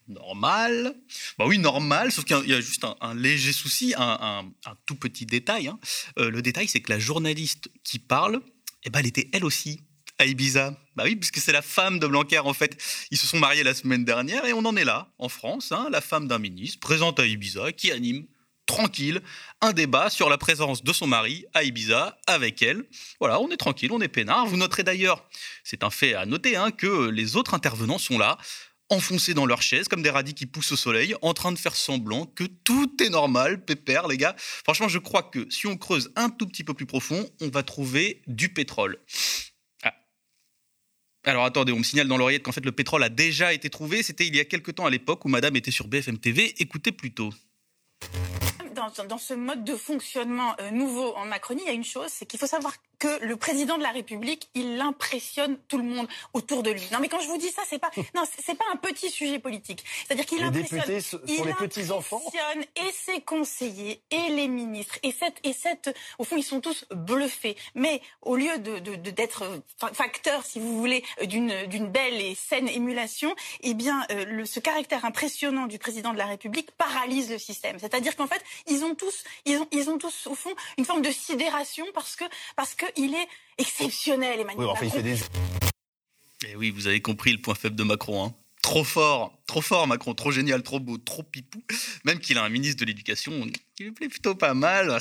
[0.09, 0.95] normal.
[1.39, 4.45] Bah oui, normal, sauf qu'il y, a juste un, léger souci, un,
[4.87, 5.69] tout petit détail.
[5.69, 5.79] Hein.
[6.19, 8.41] Euh, le détail, c'est que la journaliste qui parle,
[8.85, 9.83] eh ben, elle était elle aussi
[10.19, 10.79] à Ibiza.
[10.95, 12.77] Bah oui, puisque c'est la femme de Blanquer, en fait.
[13.11, 15.89] Ils se sont mariés la semaine dernière et on en est là, en France, hein,
[15.91, 18.27] la femme d'un ministre présente à Ibiza qui anime
[18.67, 19.23] tranquille
[19.61, 22.85] un débat sur la présence de son mari à Ibiza avec elle.
[23.21, 24.47] Voilà, on est tranquille, on est peinard.
[24.47, 25.25] Vous noterez d'ailleurs,
[25.65, 28.37] c'est un fait à noter, hein, que les autres intervenants sont là
[28.91, 31.77] enfoncés dans leur chaise comme des radis qui poussent au soleil, en train de faire
[31.77, 34.35] semblant que tout est normal, pépère, les gars.
[34.39, 37.63] Franchement, je crois que si on creuse un tout petit peu plus profond, on va
[37.63, 38.99] trouver du pétrole.
[39.83, 39.95] Ah.
[41.25, 44.03] Alors attendez, on me signale dans l'oreillette qu'en fait le pétrole a déjà été trouvé.
[44.03, 46.55] C'était il y a quelque temps à l'époque où Madame était sur BFM TV.
[46.59, 47.31] Écoutez plutôt.
[48.75, 52.09] Dans, dans, ce mode de fonctionnement euh, nouveau en Macronie, il y a une chose,
[52.11, 56.09] c'est qu'il faut savoir que le président de la République, il impressionne tout le monde
[56.33, 56.83] autour de lui.
[56.93, 59.39] Non, mais quand je vous dis ça, c'est pas, non, c'est pas un petit sujet
[59.39, 59.85] politique.
[60.07, 62.23] C'est-à-dire qu'il impressionne, députés sont les petits enfants.
[62.77, 66.87] Et ses conseillers et les ministres et cette et cette, au fond, ils sont tous
[66.91, 67.57] bluffés.
[67.75, 68.79] Mais au lieu de
[69.11, 69.45] d'être
[69.93, 74.61] facteur, si vous voulez, d'une d'une belle et saine émulation, eh bien, euh, le, ce
[74.61, 77.79] caractère impressionnant du président de la République paralyse le système.
[77.79, 81.03] C'est-à-dire qu'en fait, ils ont tous, ils ont, ils ont tous au fond une forme
[81.03, 82.25] de sidération parce que
[82.57, 85.07] parce que il est exceptionnel, Emmanuel oui, Macron.
[86.45, 88.25] Et eh oui, vous avez compris le point faible de Macron.
[88.25, 88.35] Hein.
[88.63, 91.63] Trop fort, trop fort Macron, trop génial, trop beau, trop pipou.
[92.05, 94.97] Même qu'il a un ministre de l'Éducation qui lui plaît plutôt pas mal.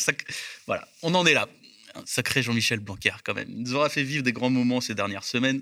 [0.68, 1.50] Voilà, on en est là.
[1.96, 3.50] Un sacré Jean-Michel Blanquer quand même.
[3.50, 5.62] Il nous aura fait vivre des grands moments ces dernières semaines.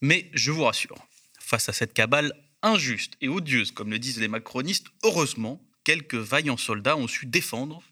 [0.00, 0.96] Mais je vous rassure,
[1.38, 6.56] face à cette cabale injuste et odieuse, comme le disent les macronistes, heureusement, quelques vaillants
[6.56, 7.82] soldats ont su défendre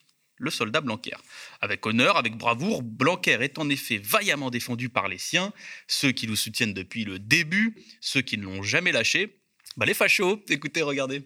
[0.41, 1.17] le soldat Blanquer.
[1.61, 5.53] Avec honneur, avec bravoure, Blanquer est en effet vaillamment défendu par les siens,
[5.87, 9.41] ceux qui nous soutiennent depuis le début, ceux qui ne l'ont jamais lâché.
[9.77, 11.23] Bah, les fachos, écoutez, regardez.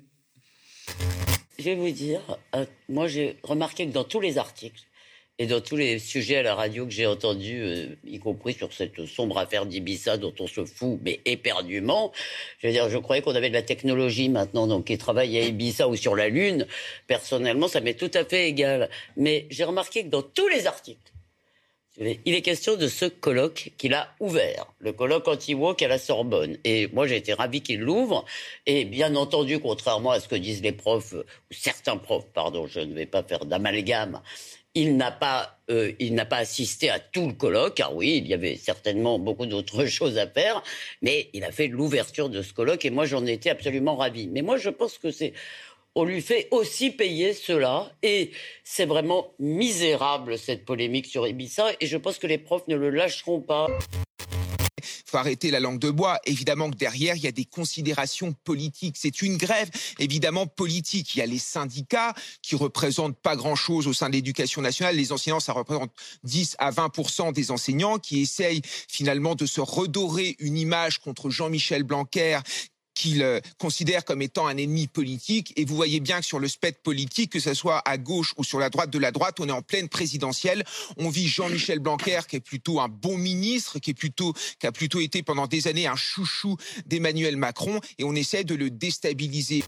[1.58, 2.20] Je vais vous dire,
[2.54, 4.82] euh, moi j'ai remarqué que dans tous les articles,
[5.38, 8.72] et dans tous les sujets à la radio que j'ai entendus, euh, y compris sur
[8.72, 12.12] cette sombre affaire d'Ibiza dont on se fout, mais éperdument,
[12.58, 15.42] je veux dire, je croyais qu'on avait de la technologie maintenant, donc qui travaille à
[15.42, 16.66] Ibiza ou sur la Lune.
[17.08, 18.88] Personnellement, ça m'est tout à fait égal.
[19.16, 21.12] Mais j'ai remarqué que dans tous les articles,
[21.96, 26.58] il est question de ce colloque qu'il a ouvert, le colloque anti-woke à la Sorbonne.
[26.64, 28.24] Et moi, j'ai été ravi qu'il l'ouvre.
[28.66, 32.80] Et bien entendu, contrairement à ce que disent les profs, ou certains profs, pardon, je
[32.80, 34.20] ne vais pas faire d'amalgame,
[34.74, 38.26] il n'a pas, euh, il n'a pas assisté à tout le colloque, car oui, il
[38.26, 40.62] y avait certainement beaucoup d'autres choses à faire,
[41.02, 44.28] mais il a fait l'ouverture de ce colloque et moi j'en étais absolument ravi.
[44.28, 45.32] Mais moi je pense que c'est,
[45.94, 48.32] on lui fait aussi payer cela et
[48.64, 52.90] c'est vraiment misérable cette polémique sur Ibiza et je pense que les profs ne le
[52.90, 53.68] lâcheront pas
[55.06, 56.18] faut arrêter la langue de bois.
[56.24, 58.96] Évidemment que derrière, il y a des considérations politiques.
[58.98, 61.14] C'est une grève, évidemment, politique.
[61.14, 64.96] Il y a les syndicats qui représentent pas grand-chose au sein de l'éducation nationale.
[64.96, 65.92] Les enseignants, ça représente
[66.24, 71.82] 10 à 20 des enseignants qui essayent finalement de se redorer une image contre Jean-Michel
[71.82, 72.40] Blanquer
[73.04, 75.52] qu'il euh, considère comme étant un ennemi politique.
[75.56, 78.44] Et vous voyez bien que sur le spectre politique, que ce soit à gauche ou
[78.44, 80.64] sur la droite de la droite, on est en pleine présidentielle.
[80.96, 84.72] On vit Jean-Michel Blanquer, qui est plutôt un bon ministre, qui est plutôt, qui a
[84.72, 89.64] plutôt été pendant des années un chouchou d'Emmanuel Macron, et on essaie de le déstabiliser.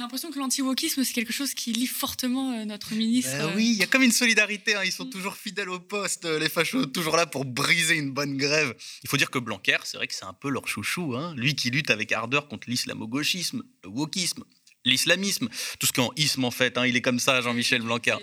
[0.00, 3.36] J'ai l'impression que l'anti-wokisme, c'est quelque chose qui lie fortement euh, notre ministre.
[3.36, 4.74] Ben oui, il y a comme une solidarité.
[4.74, 4.80] Hein.
[4.82, 5.10] Ils sont mm.
[5.10, 8.74] toujours fidèles au poste, euh, les fachos, toujours là pour briser une bonne grève.
[9.02, 11.16] Il faut dire que Blanquer, c'est vrai que c'est un peu leur chouchou.
[11.16, 11.34] Hein.
[11.36, 14.44] Lui qui lutte avec ardeur contre l'islamo-gauchisme, le wokisme,
[14.84, 16.78] l'islamisme, tout ce qu'en isme en fait.
[16.78, 18.16] Hein, il est comme ça, Jean-Michel Blanquer.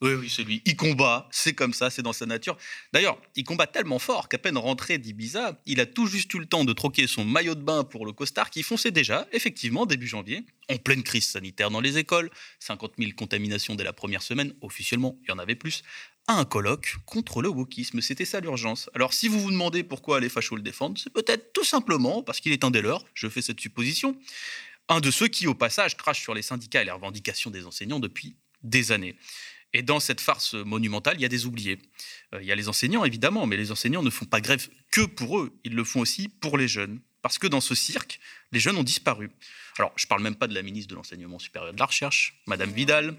[0.00, 0.60] Oui, oui, c'est lui.
[0.66, 2.58] Il combat, c'est comme ça, c'est dans sa nature.
[2.92, 6.46] D'ailleurs, il combat tellement fort qu'à peine rentré d'Ibiza, il a tout juste eu le
[6.46, 10.06] temps de troquer son maillot de bain pour le costard qui fonçait déjà, effectivement, début
[10.06, 14.54] janvier, en pleine crise sanitaire dans les écoles, 50 000 contaminations dès la première semaine,
[14.60, 15.82] officiellement, il y en avait plus,
[16.26, 18.00] à un colloque contre le wokisme.
[18.00, 18.90] C'était ça l'urgence.
[18.94, 22.40] Alors si vous vous demandez pourquoi les fachos le défendent, c'est peut-être tout simplement parce
[22.40, 24.16] qu'il est un des leurs, je fais cette supposition,
[24.88, 28.00] un de ceux qui, au passage, crachent sur les syndicats et les revendications des enseignants
[28.00, 29.16] depuis des années.
[29.72, 31.78] Et dans cette farce monumentale, il y a des oubliés.
[32.32, 35.02] Euh, il y a les enseignants, évidemment, mais les enseignants ne font pas grève que
[35.02, 37.00] pour eux, ils le font aussi pour les jeunes.
[37.22, 38.20] Parce que dans ce cirque,
[38.52, 39.30] les jeunes ont disparu.
[39.78, 42.40] Alors, je ne parle même pas de la ministre de l'Enseignement supérieur de la Recherche,
[42.46, 43.16] Madame Vidal.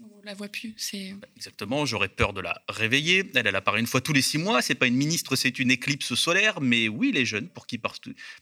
[0.00, 0.74] on ne la voit plus.
[1.36, 3.28] Exactement, j'aurais peur de la réveiller.
[3.34, 4.62] Elle, elle apparaît une fois tous les six mois.
[4.62, 6.60] C'est pas une ministre, c'est une éclipse solaire.
[6.60, 7.80] Mais oui, les jeunes, pour qui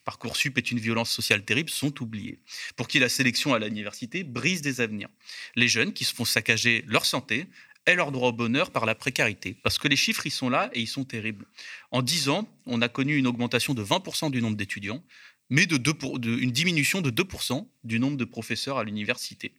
[0.05, 2.39] Parcoursup est une violence sociale terrible, sont oubliés.
[2.77, 5.09] Pour qui la sélection à l'université brise des avenirs.
[5.57, 7.47] Les jeunes qui se font saccager leur santé,
[7.87, 9.55] et leur droit au bonheur par la précarité.
[9.63, 11.47] Parce que les chiffres, ils sont là et ils sont terribles.
[11.91, 15.03] En dix ans, on a connu une augmentation de 20% du nombre d'étudiants,
[15.51, 19.53] mais une diminution de 2% du nombre de professeurs à l'université.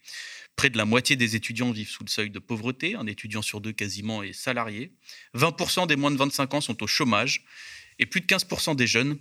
[0.56, 3.62] Près de la moitié des étudiants vivent sous le seuil de pauvreté, un étudiant sur
[3.62, 4.94] deux quasiment est salarié.
[5.36, 7.44] 20% des moins de 25 ans sont au chômage,
[8.00, 9.18] et plus de 15% des jeunes,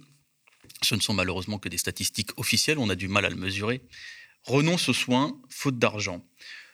[0.83, 3.83] ce ne sont malheureusement que des statistiques officielles, on a du mal à le mesurer,
[4.45, 6.25] renoncent aux soins faute d'argent.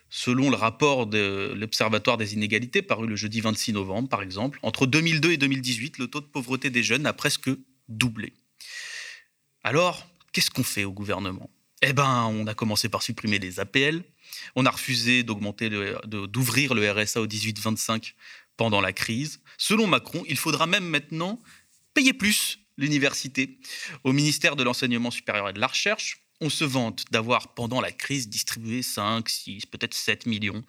[0.09, 4.87] Selon le rapport de l'Observatoire des inégalités paru le jeudi 26 novembre, par exemple, entre
[4.87, 7.51] 2002 et 2018, le taux de pauvreté des jeunes a presque
[7.89, 8.33] doublé.
[9.67, 11.51] Alors, qu'est-ce qu'on fait au gouvernement?
[11.83, 14.05] Eh bien, on a commencé par supprimer les APL,
[14.55, 15.69] on a refusé d'augmenter,
[16.05, 18.13] d'ouvrir le RSA au 18-25
[18.57, 19.41] pendant la crise.
[19.59, 21.43] Selon Macron, il faudra même maintenant
[21.95, 23.59] payer plus l'université.
[24.05, 27.91] Au ministère de l'Enseignement supérieur et de la Recherche, on se vante d'avoir, pendant la
[27.91, 30.63] crise, distribué 5, 6, peut-être 7 millions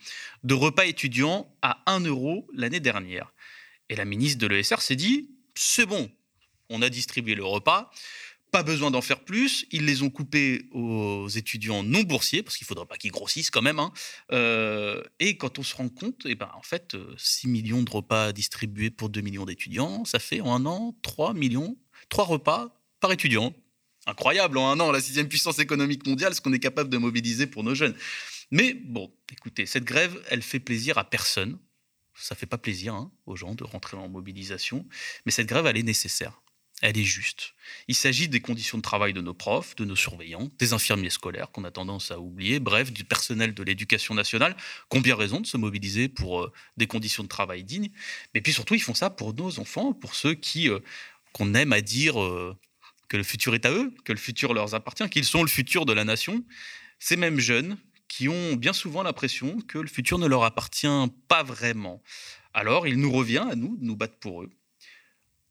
[0.43, 3.31] de repas étudiants à 1 euro l'année dernière.
[3.89, 6.09] Et la ministre de l'ESR s'est dit, c'est bon,
[6.69, 7.91] on a distribué le repas,
[8.51, 9.65] pas besoin d'en faire plus.
[9.71, 13.51] Ils les ont coupés aux étudiants non boursiers, parce qu'il ne faudrait pas qu'ils grossissent
[13.51, 13.79] quand même.
[13.79, 13.91] Hein.
[14.31, 18.31] Euh, et quand on se rend compte, eh ben, en fait, 6 millions de repas
[18.31, 21.77] distribués pour 2 millions d'étudiants, ça fait en un an 3 millions,
[22.09, 23.53] 3 repas par étudiant.
[24.05, 27.45] Incroyable, en un an, la sixième puissance économique mondiale, ce qu'on est capable de mobiliser
[27.45, 27.95] pour nos jeunes.
[28.51, 31.59] Mais bon, écoutez, cette grève, elle fait plaisir à personne.
[32.15, 34.87] Ça fait pas plaisir hein, aux gens de rentrer en mobilisation,
[35.25, 36.41] mais cette grève, elle est nécessaire.
[36.81, 37.53] Elle est juste.
[37.87, 41.51] Il s'agit des conditions de travail de nos profs, de nos surveillants, des infirmiers scolaires
[41.51, 44.55] qu'on a tendance à oublier, bref, du personnel de l'éducation nationale,
[44.91, 47.89] ont bien raison de se mobiliser pour euh, des conditions de travail dignes.
[48.33, 50.79] Mais puis surtout, ils font ça pour nos enfants, pour ceux qui euh,
[51.33, 52.55] qu'on aime à dire euh,
[53.09, 55.85] que le futur est à eux, que le futur leur appartient, qu'ils sont le futur
[55.85, 56.43] de la nation.
[56.99, 60.87] Ces mêmes jeunes qui ont bien souvent l'impression que le futur ne leur appartient
[61.27, 62.01] pas vraiment.
[62.53, 64.49] Alors, il nous revient à nous de nous battre pour eux,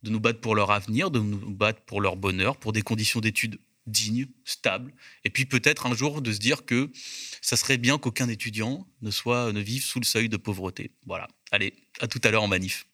[0.06, 3.20] de nous battre pour leur avenir, de nous battre pour leur bonheur, pour des conditions
[3.20, 4.92] d'études dignes, stables,
[5.24, 6.90] et puis peut-être un jour de se dire que
[7.40, 9.10] ça serait bien qu'aucun étudiant ne
[9.52, 10.90] ne vive sous le seuil de pauvreté.
[11.06, 11.28] Voilà.
[11.52, 12.86] Allez, à tout à l'heure en manif.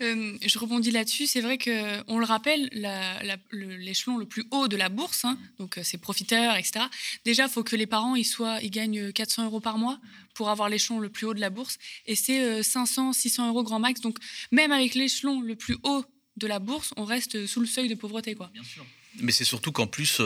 [0.00, 1.26] Euh, je rebondis là-dessus.
[1.26, 2.68] C'est vrai que on le rappelle,
[3.52, 6.86] l'échelon le, plus haut de la bourse, hein, donc euh, c'est profiteurs, etc.
[7.24, 9.98] Déjà, il faut que les parents ils soient, ils gagnent 400 euros par mois
[10.34, 13.62] pour avoir l'échelon le plus haut de la bourse, et c'est 500, euh, 600 euros
[13.62, 14.00] grand max.
[14.00, 14.18] Donc
[14.52, 16.04] même avec l'échelon le plus haut
[16.36, 18.50] de la bourse, on reste sous le seuil de pauvreté, quoi.
[18.52, 18.86] Bien sûr.
[19.20, 20.20] Mais c'est surtout qu'en plus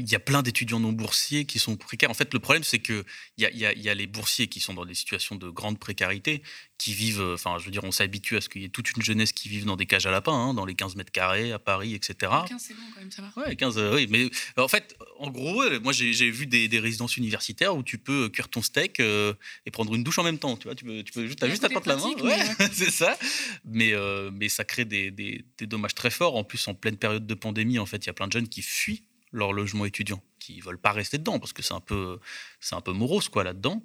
[0.00, 2.10] il y a plein d'étudiants non boursiers qui sont précaires.
[2.10, 3.04] En fait, le problème, c'est qu'il
[3.38, 6.42] y a, y, a, les boursiers qui sont dans des situations de grande précarité,
[6.78, 8.96] qui vivent, euh, enfin, je veux dire, on s'habitue à ce qu'il y ait toute
[8.96, 11.52] une jeunesse qui vive dans des cages à lapins, hein, dans les 15 mètres carrés
[11.52, 12.32] à Paris, etc.
[12.48, 13.42] 15, c'est bon quand même, ça va.
[13.42, 14.06] Ouais, 15, euh, oui.
[14.10, 18.48] Mais en fait, en gros, moi, j'ai vu des, résidences universitaires où tu peux cuire
[18.48, 19.34] ton steak euh,
[19.66, 20.56] et prendre une douche en même temps.
[20.56, 22.12] Tu vois, tu peux, tu peux as juste à la main.
[22.22, 22.38] Ouais,
[22.72, 23.18] c'est ça.
[23.64, 23.92] Mais,
[24.32, 26.36] mais ça crée des, des, des dommages très forts.
[26.36, 28.48] En plus, en pleine période de pandémie, en fait, il y a plein de jeunes
[28.48, 32.18] qui fuient leur logement étudiant, qui veulent pas rester dedans parce que c'est un peu,
[32.60, 33.82] c'est un peu morose quoi là-dedans.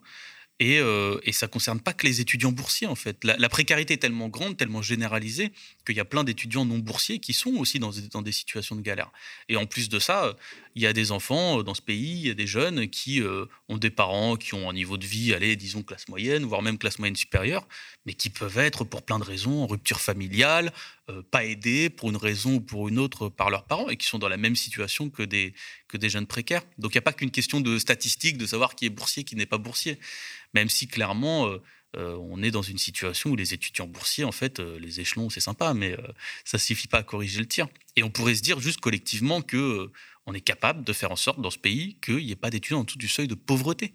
[0.61, 3.25] Et, euh, et, ça concerne pas que les étudiants boursiers, en fait.
[3.25, 5.51] La, précarité est tellement grande, tellement généralisée,
[5.85, 8.81] qu'il y a plein d'étudiants non boursiers qui sont aussi dans, dans, des situations de
[8.81, 9.11] galère.
[9.49, 10.33] Et en plus de ça,
[10.75, 13.21] il y a des enfants euh, dans ce pays, il y a des jeunes qui
[13.21, 16.61] euh, ont des parents qui ont un niveau de vie, allez, disons classe moyenne, voire
[16.61, 17.67] même classe moyenne supérieure,
[18.05, 20.71] mais qui peuvent être, pour plein de raisons, en rupture familiale,
[21.09, 24.07] euh, pas aidés pour une raison ou pour une autre par leurs parents, et qui
[24.07, 25.53] sont dans la même situation que des,
[25.87, 26.63] que des jeunes précaires.
[26.77, 29.35] Donc il n'y a pas qu'une question de statistique, de savoir qui est boursier, qui
[29.35, 29.99] n'est pas boursier
[30.53, 31.61] même si clairement, euh,
[31.97, 35.41] euh, on est dans une situation où les étudiants boursiers, en fait, les échelons, c'est
[35.41, 35.97] sympa, mais
[36.45, 37.67] ça ne suffit pas à corriger le tir.
[37.97, 39.91] Et on pourrait se dire juste collectivement que
[40.25, 42.79] on est capable de faire en sorte dans ce pays qu'il n'y ait pas d'étudiants
[42.79, 43.93] en dessous du seuil de pauvreté.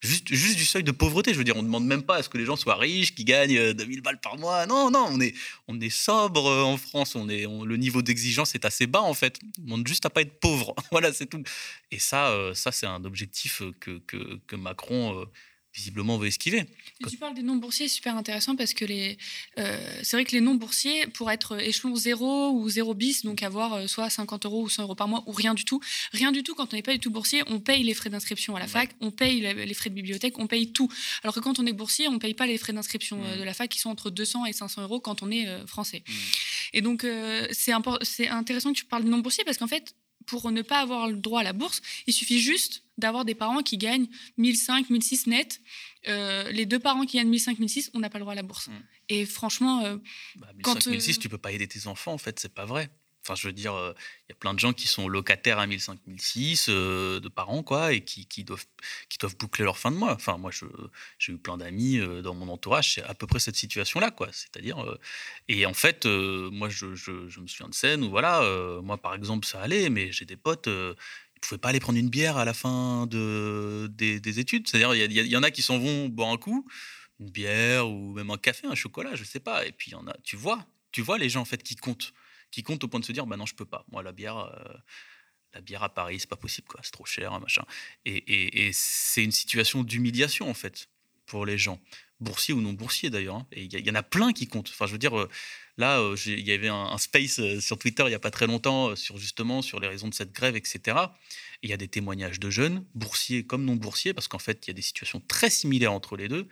[0.00, 1.32] Juste, juste, du seuil de pauvreté.
[1.32, 3.14] Je veux dire, on ne demande même pas à ce que les gens soient riches,
[3.14, 4.66] qui gagnent 2000 balles par mois.
[4.66, 5.34] Non, non, on est,
[5.66, 7.14] on est sobre en France.
[7.16, 9.38] On est, le niveau d'exigence est assez bas, en fait.
[9.58, 10.74] On demande juste à pas être pauvre.
[10.92, 11.42] voilà, c'est tout.
[11.90, 15.26] Et ça, ça c'est un objectif que, que, que Macron
[15.78, 16.64] visiblement on veut esquiver.
[17.08, 19.16] tu parles des non-boursiers, super intéressant parce que les,
[19.58, 23.74] euh, c'est vrai que les non-boursiers, pour être échelon 0 ou 0 bis, donc avoir
[23.74, 25.80] euh, soit 50 euros ou 100 euros par mois ou rien du tout,
[26.12, 28.56] rien du tout, quand on n'est pas du tout boursier, on paye les frais d'inscription
[28.56, 30.88] à la fac, on paye les frais de bibliothèque, on paye tout.
[31.22, 33.44] Alors que quand on est boursier, on ne paye pas les frais d'inscription euh, de
[33.44, 36.02] la fac qui sont entre 200 et 500 euros quand on est français.
[36.72, 37.06] Et donc,
[37.52, 39.94] c'est, c'est intéressant que tu parles de non-boursiers parce qu'en fait,
[40.28, 43.62] pour ne pas avoir le droit à la bourse, il suffit juste d'avoir des parents
[43.62, 45.60] qui gagnent 1005, 1006 net.
[46.06, 48.42] Euh, les deux parents qui gagnent 1005, 1006, on n'a pas le droit à la
[48.42, 48.68] bourse.
[48.68, 48.72] Mm.
[49.08, 49.96] Et franchement, euh,
[50.36, 52.90] bah, 1005, 1006, tu peux pas aider tes enfants, en fait, c'est pas vrai.
[53.28, 53.92] Enfin, je veux dire, il euh,
[54.30, 57.92] y a plein de gens qui sont locataires à 1005, 1006 euh, de parents, quoi,
[57.92, 58.64] et qui, doivent,
[59.38, 60.14] boucler leur fin de mois.
[60.14, 60.50] Enfin, moi,
[61.18, 64.28] j'ai eu plein d'amis euh, dans mon entourage, c'est à peu près cette situation-là, quoi.
[64.32, 64.82] C'est-à-dire,
[65.48, 68.40] et en fait, moi, je, me souviens de scènes où, voilà,
[68.82, 71.98] moi, par exemple, ça allait, mais j'ai des potes ils ne pouvaient pas aller prendre
[71.98, 74.66] une bière à la fin de, des, des études.
[74.66, 76.66] C'est-à-dire, il y, en a qui s'en vont boire un coup,
[77.20, 79.66] une bière ou même un café, un chocolat, je sais pas.
[79.66, 81.76] Et puis, il y en a, tu vois, tu vois les gens en fait qui
[81.76, 82.12] comptent
[82.50, 83.84] qui compte au point de se dire bah non je peux pas.
[83.90, 84.74] Moi la bière euh,
[85.54, 86.80] la bière à Paris c'est pas possible quoi.
[86.82, 87.64] C'est trop cher machin.
[88.04, 90.88] Et, c'est une situation d'humiliation en fait
[91.26, 91.80] pour les gens.
[92.20, 93.46] Boursiers ou non boursiers d'ailleurs hein.
[93.52, 94.70] et il y, en a plein qui comptent.
[94.70, 95.28] Enfin je veux dire euh,
[95.76, 98.96] là euh, il y avait un, space sur Twitter il y a pas très longtemps
[98.96, 100.96] sur justement sur les raisons de cette grève etc
[101.62, 104.70] il y a des témoignages de jeunes boursiers comme non boursiers parce qu'en fait il
[104.70, 106.48] y a des situations très similaires entre les deux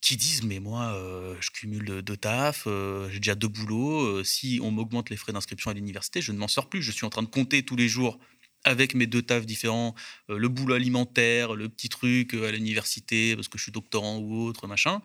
[0.00, 4.24] qui disent mais moi euh, je cumule deux taf, euh, j'ai déjà deux boulots, euh,
[4.24, 7.04] si on m'augmente les frais d'inscription à l'université, je ne m'en sors plus, je suis
[7.04, 8.18] en train de compter tous les jours
[8.64, 9.94] avec mes deux tafs différents,
[10.28, 14.66] le boulot alimentaire, le petit truc à l'université parce que je suis doctorant ou autre
[14.66, 15.00] machin.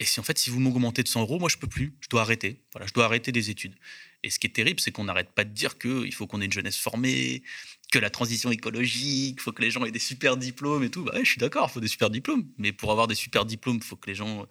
[0.00, 1.94] Et si en fait, si vous m'augmentez de 100 euros, moi, je peux plus.
[2.00, 2.60] Je dois arrêter.
[2.72, 3.76] Voilà, je dois arrêter des études.
[4.24, 6.46] Et ce qui est terrible, c'est qu'on n'arrête pas de dire qu'il faut qu'on ait
[6.46, 7.44] une jeunesse formée,
[7.92, 11.04] que la transition écologique, faut que les gens aient des super diplômes et tout.
[11.04, 12.48] Bah je suis d'accord, faut des super diplômes.
[12.56, 14.46] Mais pour avoir des super diplômes, faut que les gens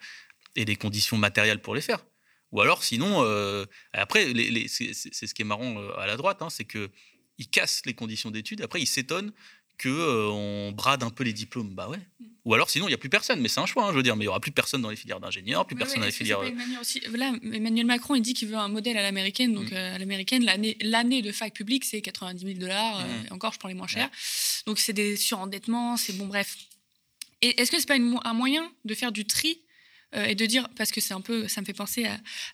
[0.56, 2.06] aient des conditions matérielles pour les faire.
[2.52, 4.32] Ou alors, sinon, euh, après,
[4.68, 8.30] c'est ce qui est marrant euh, à la droite, hein, c'est qu'ils cassent les conditions
[8.30, 8.62] d'études.
[8.62, 9.34] Après, ils s'étonnent
[9.82, 11.70] qu'on euh, brade un peu les diplômes.
[11.70, 11.98] Bah ouais.
[11.98, 12.26] Mm.
[12.46, 13.40] Ou alors sinon, il n'y a plus personne.
[13.40, 14.16] Mais c'est un choix, hein, je veux dire.
[14.16, 16.42] Mais il n'y aura plus personne dans les filières d'ingénieurs, plus personne dans les filières.
[16.42, 19.54] Là, Emmanuel Macron, il dit qu'il veut un modèle à l'américaine.
[19.54, 19.76] Donc, mm.
[19.76, 20.44] à l'américaine,
[20.82, 23.00] l'année de fac publique, c'est 90 000 dollars.
[23.00, 23.34] Mm.
[23.34, 24.10] encore, je prends les moins chers.
[24.66, 26.58] Donc, c'est des surendettements, c'est bon, bref.
[27.42, 29.60] Et est-ce que c'est pas un moyen de faire du tri
[30.16, 32.06] euh, et de dire parce que c'est un peu ça me fait penser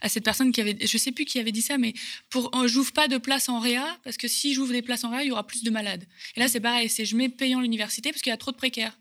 [0.01, 1.93] à, cette personne qui avait je sais plus qui avait dit ça mais
[2.29, 5.23] pour j'ouvre pas de place en réa parce que si j'ouvre des places en réa
[5.23, 6.05] il y aura plus de malades.
[6.35, 8.57] Et là c'est pareil c'est je mets payant l'université parce qu'il y a trop de
[8.57, 8.97] précaires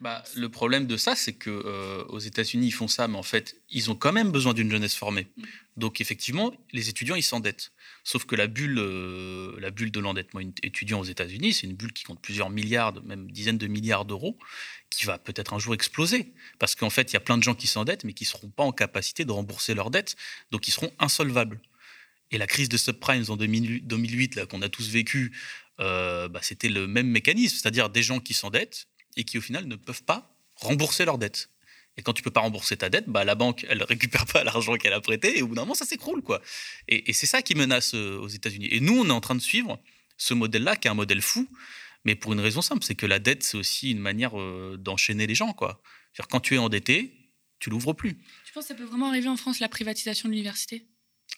[0.00, 3.22] bah, le problème de ça, c'est que euh, aux États-Unis, ils font ça, mais en
[3.22, 5.28] fait, ils ont quand même besoin d'une jeunesse formée.
[5.36, 5.42] Mm.
[5.76, 7.72] Donc, effectivement, les étudiants, ils s'endettent.
[8.02, 8.80] Sauf que la bulle,
[9.58, 13.30] la bulle de l'endettement étudiant aux États-Unis, c'est une bulle qui compte plusieurs milliards, même
[13.30, 14.38] dizaines de milliards d'euros,
[14.88, 16.32] qui va peut-être un jour exploser.
[16.58, 18.48] Parce qu'en fait, il y a plein de gens qui s'endettent, mais qui ne seront
[18.48, 20.16] pas en capacité de rembourser leurs dettes,
[20.50, 21.60] donc ils seront insolvables.
[22.30, 25.36] Et la crise de subprimes en 2008, là, qu'on a tous vécu,
[25.80, 28.86] euh, bah, c'était le même mécanisme, c'est-à-dire des gens qui s'endettent
[29.16, 31.50] et qui, au final, ne peuvent pas rembourser leurs dettes.
[31.96, 34.76] Et quand tu peux pas rembourser ta dette, bah, la banque, elle récupère pas l'argent
[34.76, 36.22] qu'elle a prêté, et au bout d'un moment, ça s'écroule.
[36.22, 36.40] quoi.
[36.88, 38.68] Et, et c'est ça qui menace euh, aux États-Unis.
[38.70, 39.78] Et nous, on est en train de suivre
[40.16, 41.48] ce modèle-là, qui est un modèle fou,
[42.04, 45.26] mais pour une raison simple, c'est que la dette, c'est aussi une manière euh, d'enchaîner
[45.26, 45.52] les gens.
[45.52, 45.82] Quoi.
[46.30, 47.12] quand tu es endetté,
[47.58, 48.16] tu l'ouvres plus.
[48.44, 50.86] Tu penses que ça peut vraiment arriver en France, la privatisation de l'université?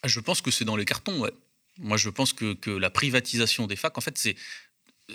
[0.01, 1.31] Ah, Je pense que c'est dans les cartons, ouais.
[1.79, 4.35] Moi, je pense que, que la privatisation des facs, en fait, c'est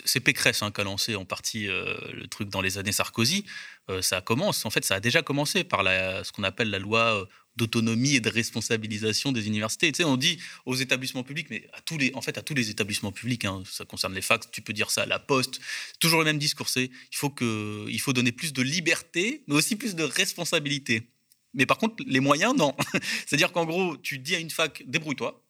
[0.05, 3.45] c'est Pécresse hein, qui a lancé en partie euh, le truc dans les années Sarkozy.
[3.91, 7.27] Euh, ça commence, en fait, ça a déjà commencé par ce qu'on appelle la loi
[7.57, 9.91] d'autonomie et de responsabilisation des universités.
[9.91, 12.55] Tu sais, on dit aux établissements publics, mais à tous les, en fait, à tous
[12.55, 15.61] les établissements publics, hein, ça concerne les facs, tu peux dire ça à la poste,
[15.99, 19.95] toujours le même discours, il faut il faut donner plus de liberté, mais aussi plus
[19.95, 21.11] de responsabilité.
[21.55, 22.77] Mais par contre, les moyens, non.
[23.27, 25.43] C'est-à-dire qu'en gros, tu dis à une fac, débrouille-toi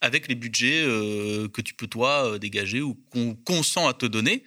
[0.00, 4.06] avec les budgets euh, que tu peux toi euh, dégager ou qu'on consent à te
[4.06, 4.44] donner.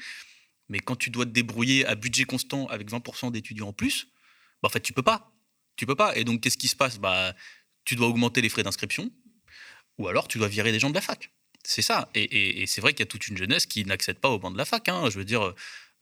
[0.70, 4.08] Mais quand tu dois te débrouiller à budget constant avec 20% d'étudiants en plus,
[4.62, 5.32] bah, en fait, tu peux pas.
[5.76, 6.16] Tu peux pas.
[6.16, 7.00] Et donc, qu'est-ce qui se passe?
[7.00, 7.34] Bah,
[7.86, 9.12] Tu dois augmenter les frais d'inscription
[9.98, 11.32] ou alors tu dois virer des gens de la fac.
[11.64, 12.10] C'est ça.
[12.16, 14.58] Et, c'est vrai qu'il y a toute une jeunesse qui n'accède pas au banc de
[14.58, 14.88] la fac.
[14.88, 15.10] Hein.
[15.10, 15.54] Je veux dire,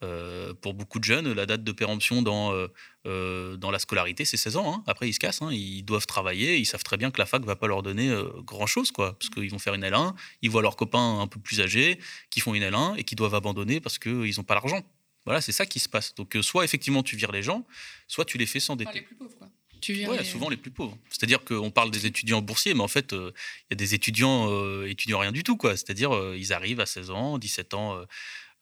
[0.04, 2.68] euh, pour beaucoup de jeunes, la date de péremption dans, euh,
[3.08, 4.74] euh, dans la scolarité, c'est 16 ans.
[4.74, 4.84] Hein.
[4.86, 5.42] Après, ils se cassent.
[5.42, 5.52] Hein.
[5.52, 6.58] Ils doivent travailler.
[6.58, 8.92] Ils savent très bien que la fac va pas leur donner grand-chose.
[8.92, 10.14] quoi, Parce qu'ils vont faire une L1.
[10.42, 13.36] Ils voient leurs copains un peu plus âgés qui font une L1 et qui doivent
[13.36, 14.84] abandonner parce qu'ils n'ont pas l'argent.
[15.26, 16.16] Voilà, c'est ça qui se passe.
[16.16, 17.66] Donc, soit effectivement, tu vires les gens,
[18.08, 18.94] soit tu les fais s'endetter.
[18.94, 19.50] les plus pauvres, quoi.
[19.82, 20.98] Tu souvent les plus pauvres.
[21.10, 23.32] C'est-à-dire qu'on parle des étudiants boursiers, mais en fait, euh,
[23.70, 25.72] il y a des étudiants euh, étudiants rien du tout, quoi.
[25.78, 28.02] C'est-à-dire euh, ils arrivent à 16 ans, 17 ans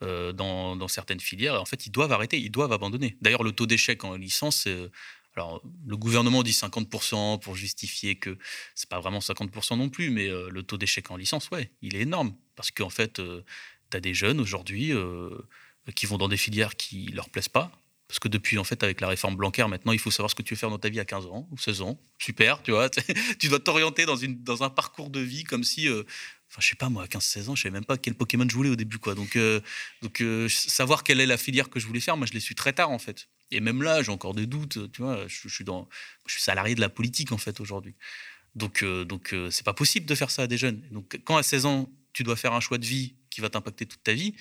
[0.01, 3.17] dans, dans, certaines filières, en fait, ils doivent arrêter, ils doivent abandonner.
[3.21, 4.67] D'ailleurs, le taux d'échec en licence,
[5.35, 8.37] alors le gouvernement dit 50% pour justifier que
[8.75, 12.01] c'est pas vraiment 50% non plus, mais le taux d'échec en licence, ouais, il est
[12.01, 13.21] énorme parce qu'en fait,
[13.89, 14.91] tu as des jeunes aujourd'hui
[15.95, 17.71] qui vont dans des filières qui leur plaisent pas,
[18.07, 20.43] parce que depuis, en fait, avec la réforme Blanquer, maintenant, il faut savoir ce que
[20.43, 21.99] tu veux faire dans ta vie à 15 ans ou 16 ans.
[22.19, 22.89] Super, tu vois.
[23.39, 25.87] tu dois t'orienter dans, dans un parcours de vie comme si.
[25.87, 26.03] Euh,
[26.51, 28.53] enfin, je sais pas, moi, à 15-16 ans, je savais même pas quel Pokémon je
[28.53, 29.15] voulais au début, quoi.
[29.15, 29.59] Donc, euh,
[30.03, 32.53] donc euh, savoir quelle est la filière que je voulais faire, moi, je l'ai su
[32.53, 33.27] très tard, en fait.
[33.49, 35.27] Et même là, j'ai encore des doutes, tu vois.
[35.27, 35.89] Je, suis, dans,
[36.27, 37.95] je suis salarié de la politique, en fait, aujourd'hui.
[38.53, 40.81] Donc, donc c'est pas possible de faire ça à des jeunes.
[40.91, 43.85] Donc, quand à 16 ans, tu dois faire un choix de vie qui va t'impacter
[43.85, 44.33] toute ta vie,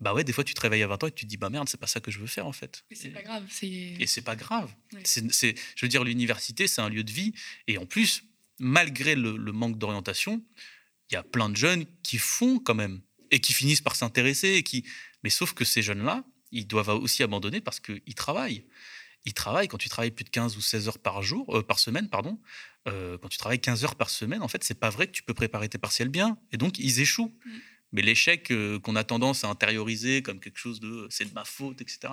[0.00, 1.50] bah ouais, des fois tu te réveilles à 20 ans et tu te dis bah
[1.50, 2.84] merde, c'est pas ça que je veux faire en fait.
[2.90, 3.44] Et c'est pas grave.
[3.62, 4.72] Et c'est pas grave.
[5.04, 7.32] C'est, je veux dire, l'université, c'est un lieu de vie.
[7.68, 8.24] Et en plus,
[8.58, 10.42] malgré le, manque d'orientation,
[11.10, 14.54] il y a plein de jeunes qui font quand même et qui finissent par s'intéresser.
[14.54, 14.84] Et qui...
[15.22, 18.64] Mais sauf que ces jeunes-là, ils doivent aussi abandonner parce qu'ils travaillent.
[19.26, 21.78] Ils travaillent, quand tu travailles plus de 15 ou 16 heures par jour, euh, par
[21.78, 22.38] semaine, pardon,
[22.88, 25.22] euh, quand tu travailles 15 heures par semaine, en fait, c'est pas vrai que tu
[25.22, 26.36] peux préparer tes partiels bien.
[26.52, 27.34] Et donc, ils échouent.
[27.44, 27.50] Mm.
[27.94, 31.44] Mais l'échec euh, qu'on a tendance à intérioriser comme quelque chose de c'est de ma
[31.44, 32.12] faute, etc.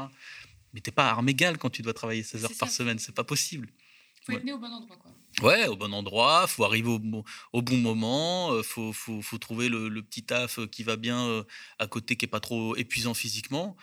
[0.74, 3.24] Mais t'es pas arme égale quand tu dois travailler 16 heures par semaine, c'est pas
[3.24, 3.68] possible.
[4.24, 5.12] Faut être né au bon endroit, quoi.
[5.42, 7.02] Ouais, au bon endroit, faut arriver au,
[7.54, 11.44] au bon moment, euh, faut, faut, faut, trouver le, petit taf qui va bien euh,
[11.80, 13.76] à côté, qui est pas trop épuisant physiquement.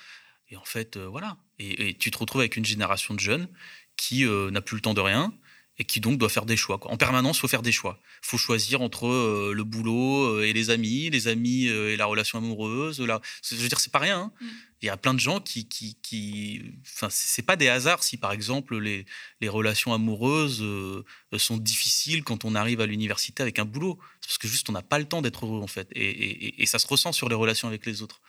[0.50, 1.36] Et en fait, voilà.
[1.58, 3.48] Et, et, tu te retrouves avec une génération de jeunes
[3.96, 5.34] qui n'a plus le temps de rien,
[5.80, 6.78] et qui donc doit faire des choix.
[6.78, 6.90] Quoi.
[6.90, 8.00] En permanence, il faut faire des choix.
[8.24, 11.96] Il faut choisir entre euh, le boulot euh, et les amis, les amis euh, et
[11.96, 12.96] la relation amoureuse.
[12.96, 14.18] Je veux dire, c'est pas rien.
[14.20, 14.32] hein.
[14.40, 14.46] Mm.
[14.82, 16.62] Il y a plein de gens qui, qui, qui...
[16.94, 19.06] enfin, c'est pas des hasards si par exemple les,
[19.40, 21.04] les relations amoureuses euh,
[21.36, 23.98] sont difficiles quand on arrive à l'université avec un boulot.
[24.20, 26.46] C'est parce que juste on n'a pas le temps d'être heureux en fait, et, et-
[26.46, 28.20] et- et ça se ressent sur les relations avec les autres.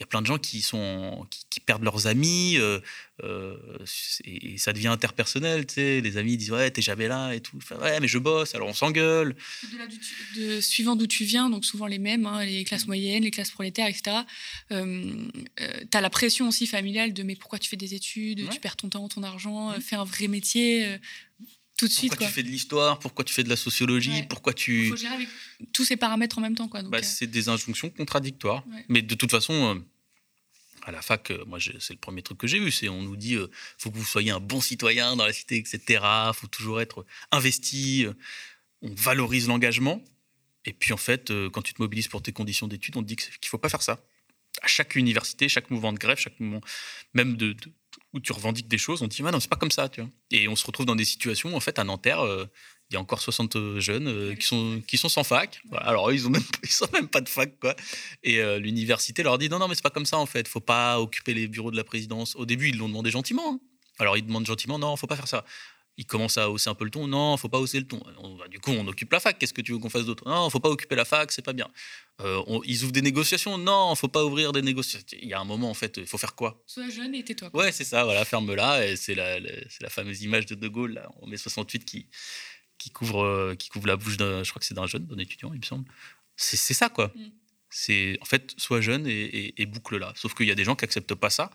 [0.00, 2.80] Il y a plein de gens qui sont qui, qui perdent leurs amis euh,
[3.22, 3.56] euh,
[4.24, 5.66] et, et ça devient interpersonnel.
[5.66, 7.56] Tu sais, les amis disent ouais t'es jamais là et tout.
[7.58, 9.36] Enfin, ouais mais je bosse, alors on s'engueule.
[10.36, 13.52] de suivant d'où tu viens, donc souvent les mêmes, hein, les classes moyennes, les classes
[13.52, 14.16] prolétaires, etc.
[14.72, 18.48] Euh, tu as la pression aussi familiale de mais pourquoi tu fais des études, Ouais.
[18.52, 20.98] tu perds ton temps, ton argent, euh, fais un vrai métier euh,
[21.76, 22.10] tout de suite.
[22.10, 22.28] Pourquoi Quoi.
[22.28, 24.26] tu fais de l'histoire Pourquoi tu fais de la sociologie Ouais.
[24.28, 25.28] Pourquoi tu faut gérer avec
[25.72, 26.68] tous ces paramètres en même temps.
[26.68, 28.66] Quoi, donc, Bah, euh, c'est des injonctions contradictoires.
[28.68, 28.84] Ouais.
[28.88, 29.80] Mais de toute façon, euh,
[30.86, 32.70] à la fac, euh, moi, c'est le premier truc que j'ai vu.
[32.70, 33.48] C'est on nous dit, euh,
[33.78, 36.04] faut que vous soyez un bon citoyen dans la cité, etc.
[36.34, 38.06] faut toujours être investi.
[38.82, 40.02] on valorise l'engagement.
[40.66, 43.16] Et puis, en fait, quand tu te mobilises pour tes conditions d'études, on te dit
[43.18, 43.98] c'est- qu'il faut pas faire ça.
[44.62, 46.60] À chaque université, chaque mouvement de grève, chaque mouvement,
[47.14, 47.72] même de, de-
[48.12, 49.88] où tu revendiques des choses, on te dit, ah non, c'est pas comme ça.
[49.88, 50.10] Tu vois.
[50.30, 52.46] Et on se retrouve dans des situations, en fait, à Nanterre, euh,
[52.90, 55.60] il y a encore 60 jeunes euh, qui, sont, qui sont sans fac.
[55.78, 57.74] Alors, eux, ils ont même, ils sont même pas de fac, quoi.
[58.22, 60.46] Et euh, l'université leur dit non, non, mais c'est pas comme ça en fait.
[60.48, 62.36] Faut pas occuper les bureaux de la présidence.
[62.36, 63.54] Au début, ils l'ont demandé gentiment.
[63.54, 63.60] hein.
[63.98, 65.44] Alors, ils demandent gentiment non, faut pas faire ça.
[65.96, 67.06] Ils commencent à hausser un peu le ton.
[67.06, 68.02] Non, faut pas hausser le ton.
[68.18, 69.38] On- bah, du coup, on occupe la fac.
[69.38, 70.24] Qu'est-ce que tu veux qu'on fasse d'autre?
[70.28, 71.68] Non, faut pas occuper la fac, c'est pas bien.
[72.20, 73.58] Euh, on- ils ouvrent des négociations.
[73.58, 75.06] Non, faut pas ouvrir des négociations.
[75.22, 76.62] Il y a un moment en fait, il faut faire quoi?
[76.66, 77.50] Sois jeune et tais-toi.
[77.54, 78.86] Ouais, c'est ça, voilà, ferme-la.
[78.88, 81.84] Et c'est la, la- c'est la fameuse image de De Gaulle, là, en mai 68,
[81.84, 82.08] qui,
[82.78, 85.18] qui, couvre, euh, qui couvre la bouche d'un, je crois que c'est d'un jeune, d'un
[85.18, 85.84] étudiant, il me semble.
[86.36, 87.12] C'est, c'est ça, quoi.
[87.14, 87.26] Mm.
[87.70, 90.12] C'est, en fait, sois jeune et, et- et boucle-la.
[90.16, 91.50] Sauf qu'il y a des gens qui acceptent pas ça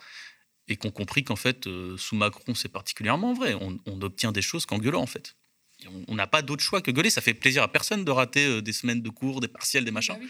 [0.69, 3.53] et qui ont compris qu'en fait, euh, sous Macron, c'est particulièrement vrai.
[3.55, 5.35] On, on obtient des choses qu'en gueulant, en fait.
[5.83, 7.09] Et on- n'a pas d'autre choix que gueuler.
[7.09, 9.91] Ça fait plaisir à personne de rater euh, des semaines de cours, des partiels, des
[9.91, 10.15] machins.
[10.15, 10.29] Bah oui.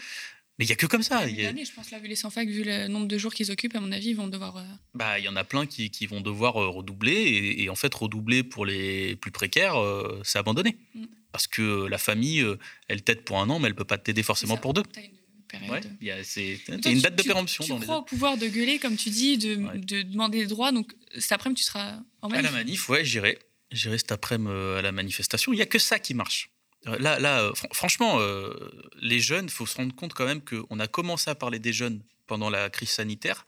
[0.58, 1.26] Mais il y a que comme ça.
[1.28, 3.32] Il y a- je pense là, vu les sans fac, vu le nombre de jours
[3.32, 4.58] qu'ils occupent, à mon avis, ils vont devoir.
[4.58, 4.62] euh,
[4.94, 7.12] Bah, il y en a plein qui, qui vont devoir redoubler.
[7.12, 9.74] Et, et en fait, redoubler pour les plus précaires,
[10.22, 10.76] c'est abandonner.
[10.94, 11.04] Mm.
[11.32, 12.44] Parce que la famille,
[12.88, 14.82] elle t'aide pour un an, mais elle peut pas t'aider forcément pour deux.
[14.82, 15.10] t'as une
[15.50, 15.70] période.
[15.84, 17.98] Ouais, il y a, c'est, une tu- date de tu- péremption Tu dans les crois
[17.98, 19.78] au pouvoir de gueuler, comme tu dis, de, Ouais.
[19.78, 20.72] de demander des droits.
[20.72, 22.44] Donc cet après-midi, tu seras en À manif.
[22.44, 23.38] la manif, ouais, j'irai.
[23.70, 25.52] J'irai cet après-midi euh, à la manifestation.
[25.52, 26.50] Il y a que ça qui marche.
[26.86, 28.52] Euh, Là, là euh, fran- franchement, euh,
[29.00, 31.72] les jeunes, il faut se rendre compte quand même qu'on a commencé à parler des
[31.72, 33.44] jeunes pendant la crise sanitaire.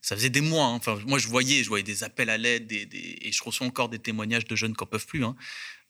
[0.00, 0.66] Ça faisait des mois.
[0.66, 0.74] hein.
[0.74, 3.66] Enfin, moi, je voyais, je voyais des appels à l'aide des- des- et je reçois
[3.66, 5.24] encore des témoignages de jeunes qui n'en peuvent plus.
[5.24, 5.34] hein.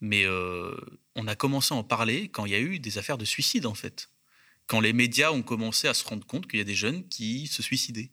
[0.00, 0.74] Mais euh,
[1.14, 3.66] on a commencé à en parler quand il y a eu des affaires de suicide,
[3.66, 4.08] en fait.
[4.68, 7.46] Quand les médias ont commencé à se rendre compte qu'il y a des jeunes qui
[7.48, 8.12] se suicidaient.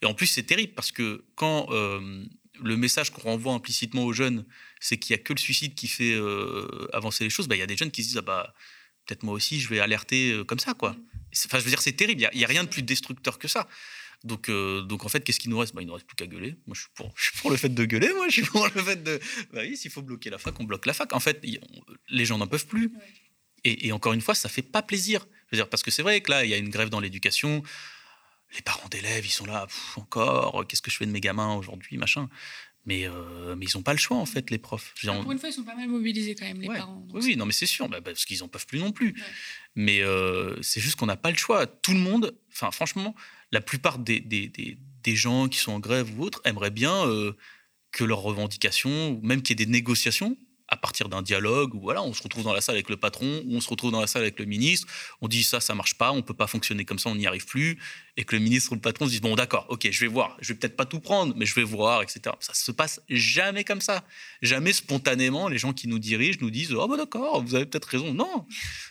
[0.00, 2.24] Et en plus, c'est terrible parce que quand euh,
[2.62, 4.46] le message qu'on renvoie implicitement aux jeunes,
[4.80, 7.58] c'est qu'il n'y a que le suicide qui fait euh, avancer les choses, bah, il
[7.58, 8.54] y a des jeunes qui se disent ah bah,
[9.06, 10.74] peut-être moi aussi, je vais alerter euh, comme ça.
[10.74, 10.96] quoi.
[11.46, 12.28] Enfin, je veux dire, c'est terrible.
[12.32, 13.68] Il n'y a, rien de plus destructeur que ça.
[14.24, 15.74] Donc, euh, donc en fait, qu'est-ce qu'il nous reste?
[15.74, 16.56] Bah, Il ne nous reste plus qu'à gueuler.
[16.66, 18.12] Moi, je suis, pour, je suis pour le fait de gueuler.
[18.14, 19.18] Moi, je suis pour le fait de.
[19.52, 21.12] Bah oui, s'il faut bloquer la fac, on bloque la fac.
[21.12, 22.92] En fait, on- les gens n'en peuvent plus.
[23.64, 25.26] Et, et encore une fois, ça fait pas plaisir.
[25.50, 27.00] Je veux dire, parce que c'est vrai que là, il y a une grève dans
[27.00, 27.62] l'éducation.
[28.54, 31.54] Les parents d'élèves, ils sont là, Pff, encore, qu'est-ce que je fais de mes gamins
[31.54, 32.28] aujourd'hui, machin.
[32.86, 34.94] Mais, euh, mais ils n'ont pas le choix, en fait, les profs.
[35.02, 36.78] Dire, Pour une fois, ils sont pas mal mobilisés quand même, les Ouais.
[36.78, 37.06] parents.
[37.12, 39.08] Oui, oui, non, mais c'est sûr, bah, parce qu'ils n'en peuvent plus non plus.
[39.08, 39.22] Ouais.
[39.74, 41.66] Mais euh, c'est juste qu'on n'a pas le choix.
[41.66, 43.14] Tout le monde, enfin, franchement,
[43.52, 47.06] la plupart des, des, des, des gens qui sont en grève ou autres aimeraient bien
[47.06, 47.32] euh,
[47.92, 50.36] que leurs revendications, ou même qu'il y ait des négociations
[50.68, 53.42] à partir d'un dialogue, ou voilà, on se retrouve dans la salle avec le patron,
[53.46, 54.86] ou on se retrouve dans la salle avec le ministre,
[55.20, 57.46] on dit ça, ça marche pas, on peut pas fonctionner comme ça, on n'y arrive
[57.46, 57.78] plus,
[58.16, 60.36] et que le ministre ou le patron se disent bon d'accord, ok, je vais voir,
[60.40, 62.34] je vais peut-être pas tout prendre, mais je vais voir, etc.
[62.40, 64.04] Ça se passe jamais comme ça,
[64.42, 65.48] jamais spontanément.
[65.48, 68.12] Les gens qui nous dirigent nous disent oh bah d'accord, vous avez peut-être raison.
[68.12, 68.46] Non,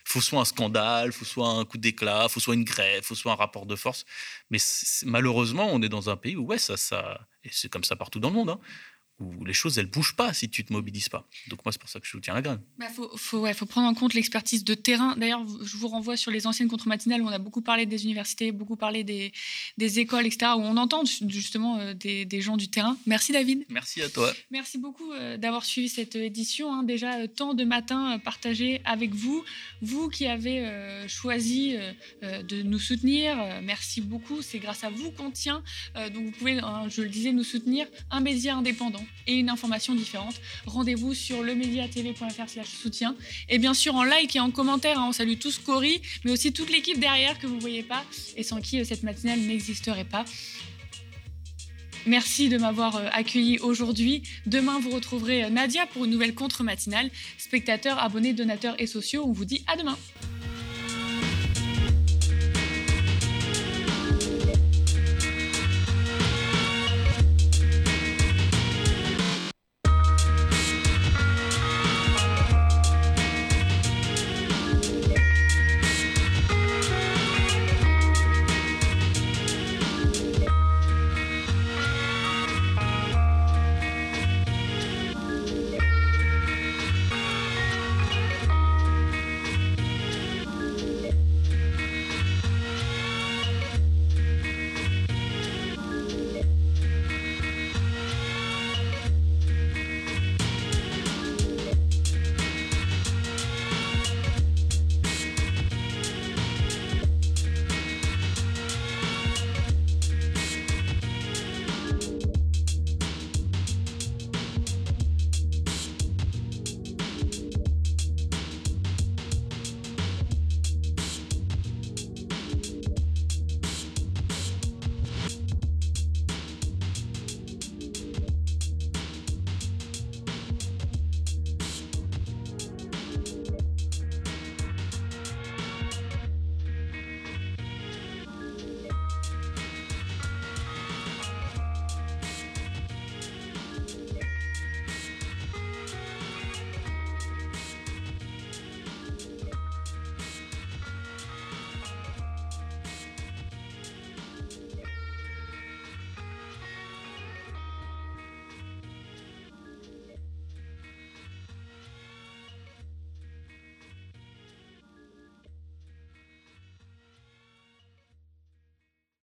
[0.05, 3.33] faut soit un scandale, faut soit un coup d'éclat, faut soit une grève, faut soit
[3.33, 4.05] un rapport de force.
[4.49, 4.59] Mais
[5.03, 8.19] malheureusement, on est dans un pays où ouais ça ça et c'est comme ça partout
[8.19, 8.49] dans le monde.
[8.49, 8.59] hein,
[9.19, 11.27] où les choses elles bougent pas si tu te mobilises pas.
[11.49, 12.59] Donc moi c'est pour ça que je soutiens la grève.
[12.77, 15.15] Bah, faut, faut, ouais, faut prendre en compte l'expertise de terrain.
[15.17, 18.51] D'ailleurs, je vous renvoie sur les anciennes contre-matinales où on a beaucoup parlé des universités,
[18.51, 19.31] beaucoup parlé des,
[19.77, 22.97] des écoles, etc., où on entend justement euh, des, des gens du terrain.
[23.05, 23.65] Merci David.
[23.69, 24.31] Merci à toi.
[24.51, 26.71] Merci beaucoup euh, d'avoir suivi cette édition.
[26.73, 26.83] hein.
[26.83, 29.43] Déjà, euh, tant de matins partagés avec vous.
[29.81, 30.63] Vous qui avez
[31.07, 31.75] choisi
[32.21, 34.41] de nous soutenir, merci beaucoup.
[34.41, 35.63] C'est grâce à vous qu'on tient.
[36.13, 37.87] Donc, vous pouvez, hein, je le disais, nous soutenir.
[38.11, 40.35] Un média indépendant et une information différente.
[40.65, 43.15] Rendez-vous sur lemediatv.fr soutien.
[43.49, 46.53] Et bien sûr, en like et en commentaire, hein, on salue tous Cory, mais aussi
[46.53, 48.03] toute l'équipe derrière que vous ne voyez pas
[48.35, 50.25] et sans qui euh, cette matinale n'existerait pas.
[52.05, 54.23] Merci de m'avoir euh, accueilli aujourd'hui.
[54.45, 57.09] Demain, vous retrouverez euh, Nadia pour une nouvelle contre-matinale.
[57.37, 59.97] Spectateurs, abonnés, donateurs et sociaux, on vous dit à demain.